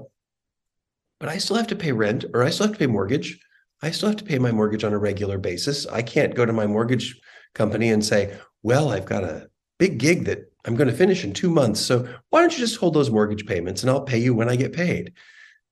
but 1.20 1.28
I 1.28 1.38
still 1.38 1.56
have 1.56 1.66
to 1.68 1.76
pay 1.76 1.92
rent 1.92 2.24
or 2.32 2.42
I 2.42 2.50
still 2.50 2.66
have 2.66 2.74
to 2.74 2.78
pay 2.78 2.86
mortgage. 2.86 3.38
I 3.82 3.90
still 3.90 4.08
have 4.08 4.18
to 4.18 4.24
pay 4.24 4.38
my 4.38 4.52
mortgage 4.52 4.84
on 4.84 4.92
a 4.92 4.98
regular 4.98 5.38
basis. 5.38 5.86
I 5.86 6.02
can't 6.02 6.34
go 6.34 6.44
to 6.44 6.52
my 6.52 6.66
mortgage 6.66 7.20
company 7.54 7.90
and 7.90 8.04
say, 8.04 8.36
well, 8.62 8.90
I've 8.90 9.06
got 9.06 9.24
a 9.24 9.48
big 9.78 9.98
gig 9.98 10.24
that 10.24 10.52
I'm 10.64 10.74
going 10.74 10.88
to 10.88 10.94
finish 10.94 11.24
in 11.24 11.32
two 11.32 11.50
months. 11.50 11.80
So 11.80 12.08
why 12.30 12.40
don't 12.40 12.52
you 12.52 12.58
just 12.58 12.78
hold 12.78 12.94
those 12.94 13.10
mortgage 13.10 13.46
payments 13.46 13.82
and 13.82 13.90
I'll 13.90 14.02
pay 14.02 14.18
you 14.18 14.34
when 14.34 14.48
I 14.48 14.56
get 14.56 14.72
paid? 14.72 15.12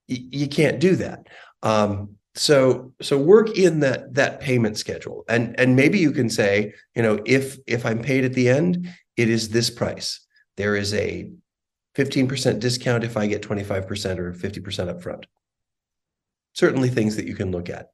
Y- 0.08 0.26
you 0.30 0.48
can't 0.48 0.78
do 0.78 0.96
that. 0.96 1.28
Um, 1.62 2.10
so 2.34 2.92
so 3.00 3.16
work 3.16 3.56
in 3.56 3.80
that 3.80 4.12
that 4.12 4.40
payment 4.40 4.76
schedule 4.76 5.24
and 5.26 5.58
and 5.58 5.74
maybe 5.74 5.98
you 5.98 6.12
can 6.12 6.28
say 6.28 6.74
you 6.94 7.02
know 7.02 7.18
if 7.24 7.56
if 7.66 7.86
i'm 7.86 8.02
paid 8.02 8.26
at 8.26 8.34
the 8.34 8.46
end 8.46 8.86
it 9.16 9.28
is 9.28 9.48
this 9.48 9.70
price 9.70 10.26
there 10.56 10.74
is 10.74 10.94
a 10.94 11.30
15% 11.96 12.60
discount 12.60 13.04
if 13.04 13.16
I 13.16 13.26
get 13.26 13.42
25% 13.42 14.18
or 14.18 14.32
50% 14.32 14.42
upfront. 14.42 15.24
Certainly 16.54 16.90
things 16.90 17.16
that 17.16 17.26
you 17.26 17.34
can 17.34 17.50
look 17.50 17.68
at. 17.68 17.90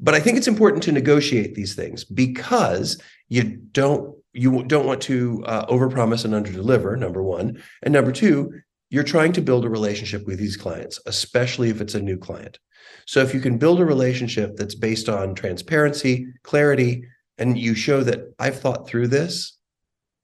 But 0.00 0.14
I 0.14 0.20
think 0.20 0.38
it's 0.38 0.48
important 0.48 0.82
to 0.84 0.92
negotiate 0.92 1.54
these 1.54 1.74
things 1.74 2.04
because 2.04 3.00
you 3.28 3.42
don't 3.72 4.16
you 4.32 4.62
don't 4.64 4.86
want 4.86 5.00
to 5.02 5.42
uh, 5.46 5.66
overpromise 5.66 6.24
and 6.24 6.32
underdeliver. 6.32 6.96
Number 6.96 7.22
one, 7.22 7.60
and 7.82 7.92
number 7.92 8.12
two, 8.12 8.52
you're 8.90 9.02
trying 9.02 9.32
to 9.32 9.40
build 9.40 9.64
a 9.64 9.70
relationship 9.70 10.26
with 10.26 10.38
these 10.38 10.56
clients, 10.56 11.00
especially 11.06 11.70
if 11.70 11.80
it's 11.80 11.94
a 11.94 12.00
new 12.00 12.16
client. 12.16 12.58
So 13.06 13.20
if 13.20 13.34
you 13.34 13.40
can 13.40 13.58
build 13.58 13.80
a 13.80 13.84
relationship 13.84 14.56
that's 14.56 14.76
based 14.76 15.08
on 15.08 15.34
transparency, 15.34 16.28
clarity, 16.44 17.04
and 17.36 17.58
you 17.58 17.74
show 17.74 18.02
that 18.04 18.32
I've 18.38 18.60
thought 18.60 18.86
through 18.86 19.08
this, 19.08 19.57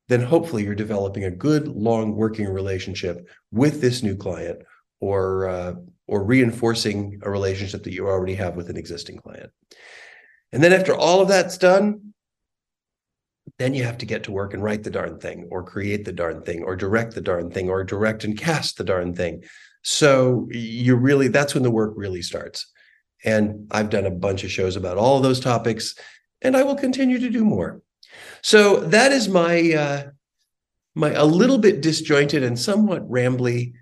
then 0.08 0.20
hopefully 0.20 0.64
you're 0.64 0.74
developing 0.74 1.24
a 1.24 1.30
good 1.30 1.68
long 1.68 2.14
working 2.14 2.48
relationship 2.48 3.26
with 3.50 3.80
this 3.80 4.02
new 4.02 4.16
client 4.16 4.62
or 5.00 5.48
uh, 5.48 5.74
or 6.06 6.24
reinforcing 6.24 7.20
a 7.22 7.30
relationship 7.30 7.82
that 7.82 7.92
you 7.92 8.06
already 8.06 8.34
have 8.34 8.56
with 8.56 8.68
an 8.68 8.76
existing 8.76 9.16
client. 9.16 9.50
And 10.52 10.62
then 10.62 10.72
after 10.72 10.94
all 10.94 11.20
of 11.20 11.28
that's 11.28 11.58
done, 11.58 12.12
then 13.58 13.74
you 13.74 13.84
have 13.84 13.98
to 13.98 14.06
get 14.06 14.24
to 14.24 14.32
work 14.32 14.52
and 14.52 14.62
write 14.62 14.82
the 14.82 14.90
darn 14.90 15.18
thing 15.18 15.48
or 15.50 15.62
create 15.62 16.04
the 16.04 16.12
darn 16.12 16.42
thing 16.42 16.62
or 16.62 16.76
direct 16.76 17.14
the 17.14 17.20
darn 17.20 17.50
thing 17.50 17.68
or 17.70 17.84
direct 17.84 18.24
and 18.24 18.36
cast 18.38 18.76
the 18.76 18.84
darn 18.84 19.14
thing. 19.14 19.42
So 19.82 20.48
you 20.50 20.96
really 20.96 21.28
that's 21.28 21.54
when 21.54 21.62
the 21.62 21.70
work 21.70 21.94
really 21.96 22.22
starts. 22.22 22.66
And 23.24 23.66
I've 23.70 23.90
done 23.90 24.06
a 24.06 24.10
bunch 24.10 24.44
of 24.44 24.50
shows 24.50 24.76
about 24.76 24.98
all 24.98 25.16
of 25.16 25.22
those 25.22 25.40
topics 25.40 25.94
and 26.42 26.56
I 26.56 26.62
will 26.62 26.76
continue 26.76 27.18
to 27.18 27.30
do 27.30 27.44
more. 27.44 27.80
So 28.42 28.80
that 28.80 29.12
is 29.12 29.28
my 29.28 29.72
uh, 29.72 30.02
my 30.94 31.12
a 31.12 31.24
little 31.24 31.58
bit 31.58 31.80
disjointed 31.80 32.42
and 32.42 32.58
somewhat 32.58 33.08
rambly 33.08 33.72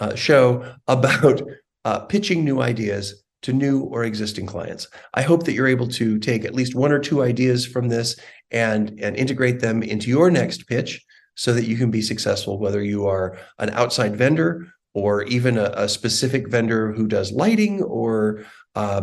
uh, 0.00 0.14
show 0.14 0.74
about 0.86 1.42
uh, 1.84 2.00
pitching 2.00 2.44
new 2.44 2.60
ideas 2.60 3.22
to 3.42 3.52
new 3.52 3.82
or 3.82 4.04
existing 4.04 4.46
clients. 4.46 4.88
I 5.14 5.22
hope 5.22 5.44
that 5.44 5.52
you're 5.52 5.68
able 5.68 5.88
to 5.88 6.18
take 6.18 6.44
at 6.44 6.54
least 6.54 6.74
one 6.74 6.92
or 6.92 6.98
two 6.98 7.22
ideas 7.22 7.66
from 7.66 7.88
this 7.88 8.18
and 8.50 8.98
and 9.00 9.16
integrate 9.16 9.60
them 9.60 9.82
into 9.82 10.08
your 10.08 10.30
next 10.30 10.66
pitch 10.66 11.04
so 11.34 11.52
that 11.54 11.66
you 11.66 11.76
can 11.76 11.90
be 11.90 12.02
successful 12.02 12.58
whether 12.58 12.82
you 12.82 13.06
are 13.06 13.38
an 13.58 13.70
outside 13.70 14.16
vendor 14.16 14.66
or 14.94 15.22
even 15.24 15.56
a, 15.56 15.70
a 15.76 15.88
specific 15.88 16.48
vendor 16.48 16.92
who 16.92 17.06
does 17.06 17.30
lighting 17.30 17.82
or 17.82 18.44
uh, 18.74 19.02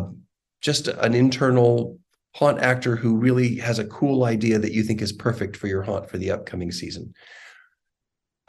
just 0.62 0.88
an 0.88 1.14
internal 1.14 1.98
haunt 2.36 2.60
actor 2.60 2.98
who 2.98 3.16
really 3.16 3.56
has 3.56 3.80
a 3.80 3.86
cool 3.86 4.26
idea 4.26 4.60
that 4.60 4.74
you 4.74 4.84
think 4.84 5.02
is 5.02 5.14
perfect 5.14 5.56
for 5.56 5.68
your 5.68 5.82
haunt 5.82 6.10
for 6.10 6.18
the 6.18 6.32
upcoming 6.32 6.70
season. 6.70 7.14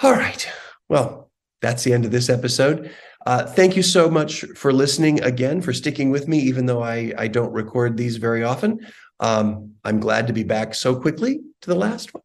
All 0.03 0.12
right. 0.12 0.49
Well, 0.88 1.31
that's 1.62 1.85
the 1.85 1.92
end 1.92 2.05
of 2.05 2.11
this 2.11 2.29
episode. 2.29 2.90
Uh, 3.25 3.46
thank 3.46 3.77
you 3.77 3.85
so 3.85 4.11
much 4.11 4.44
for 4.57 4.72
listening 4.72 5.22
again, 5.22 5.61
for 5.61 5.72
sticking 5.72 6.11
with 6.11 6.27
me, 6.27 6.38
even 6.40 6.66
though 6.66 6.83
I, 6.83 7.12
I 7.16 7.29
don't 7.29 7.53
record 7.53 7.96
these 7.96 8.16
very 8.16 8.42
often. 8.42 8.85
Um, 9.20 9.75
I'm 9.85 10.01
glad 10.01 10.27
to 10.27 10.33
be 10.33 10.42
back 10.42 10.75
so 10.75 10.96
quickly 10.96 11.40
to 11.62 11.70
the 11.70 11.77
last 11.77 12.12
one. 12.12 12.25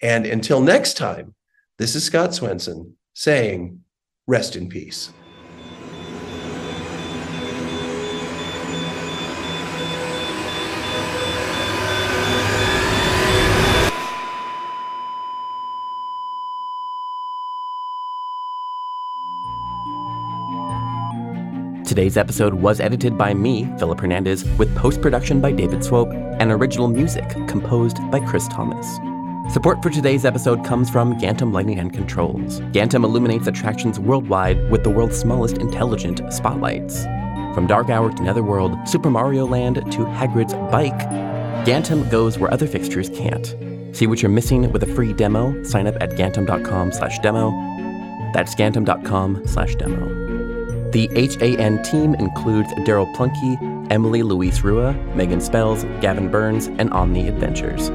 And 0.00 0.24
until 0.24 0.62
next 0.62 0.96
time, 0.96 1.34
this 1.78 1.94
is 1.94 2.04
Scott 2.04 2.34
Swenson 2.34 2.96
saying, 3.12 3.80
rest 4.26 4.56
in 4.56 4.70
peace. 4.70 5.12
Today's 21.94 22.16
episode 22.16 22.54
was 22.54 22.80
edited 22.80 23.16
by 23.16 23.34
me, 23.34 23.72
Philip 23.78 24.00
Hernandez, 24.00 24.42
with 24.58 24.74
post 24.74 25.00
production 25.00 25.40
by 25.40 25.52
David 25.52 25.84
Swope 25.84 26.10
and 26.10 26.50
original 26.50 26.88
music 26.88 27.28
composed 27.46 27.98
by 28.10 28.18
Chris 28.18 28.48
Thomas. 28.48 28.98
Support 29.54 29.80
for 29.80 29.90
today's 29.90 30.24
episode 30.24 30.64
comes 30.64 30.90
from 30.90 31.16
Gantom 31.20 31.52
Lighting 31.52 31.78
and 31.78 31.92
Controls. 31.92 32.58
Gantom 32.72 33.04
illuminates 33.04 33.46
attractions 33.46 34.00
worldwide 34.00 34.72
with 34.72 34.82
the 34.82 34.90
world's 34.90 35.16
smallest 35.16 35.58
intelligent 35.58 36.20
spotlights. 36.34 37.04
From 37.54 37.68
Dark 37.68 37.90
Hour 37.90 38.12
to 38.12 38.22
Netherworld, 38.24 38.76
Super 38.88 39.08
Mario 39.08 39.46
Land 39.46 39.76
to 39.76 39.98
Hagrid's 40.04 40.54
Bike, 40.72 40.98
Gantom 41.64 42.10
goes 42.10 42.40
where 42.40 42.52
other 42.52 42.66
fixtures 42.66 43.08
can't. 43.10 43.54
See 43.92 44.08
what 44.08 44.20
you're 44.20 44.32
missing 44.32 44.72
with 44.72 44.82
a 44.82 44.92
free 44.96 45.12
demo? 45.12 45.62
Sign 45.62 45.86
up 45.86 45.94
at 46.00 46.10
gantom.com 46.14 46.90
slash 46.90 47.20
demo. 47.20 47.52
That's 48.34 48.56
gantom.com 48.56 49.46
slash 49.46 49.76
demo. 49.76 50.23
The 50.94 51.08
HAN 51.08 51.82
team 51.82 52.14
includes 52.14 52.72
Daryl 52.86 53.12
Plunkey, 53.16 53.58
Emily 53.90 54.22
Louise 54.22 54.62
Rua, 54.62 54.92
Megan 55.16 55.40
Spells, 55.40 55.82
Gavin 56.00 56.30
Burns, 56.30 56.68
and 56.78 56.88
Omni 56.92 57.26
Adventures. 57.26 57.88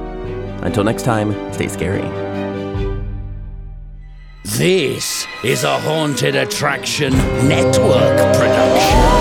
Until 0.64 0.84
next 0.84 1.04
time, 1.04 1.32
stay 1.54 1.70
scary. 1.70 2.02
This 4.44 5.26
is 5.46 5.64
a 5.64 5.80
Haunted 5.80 6.36
Attraction 6.36 7.14
Network 7.48 8.18
production. 8.36 9.19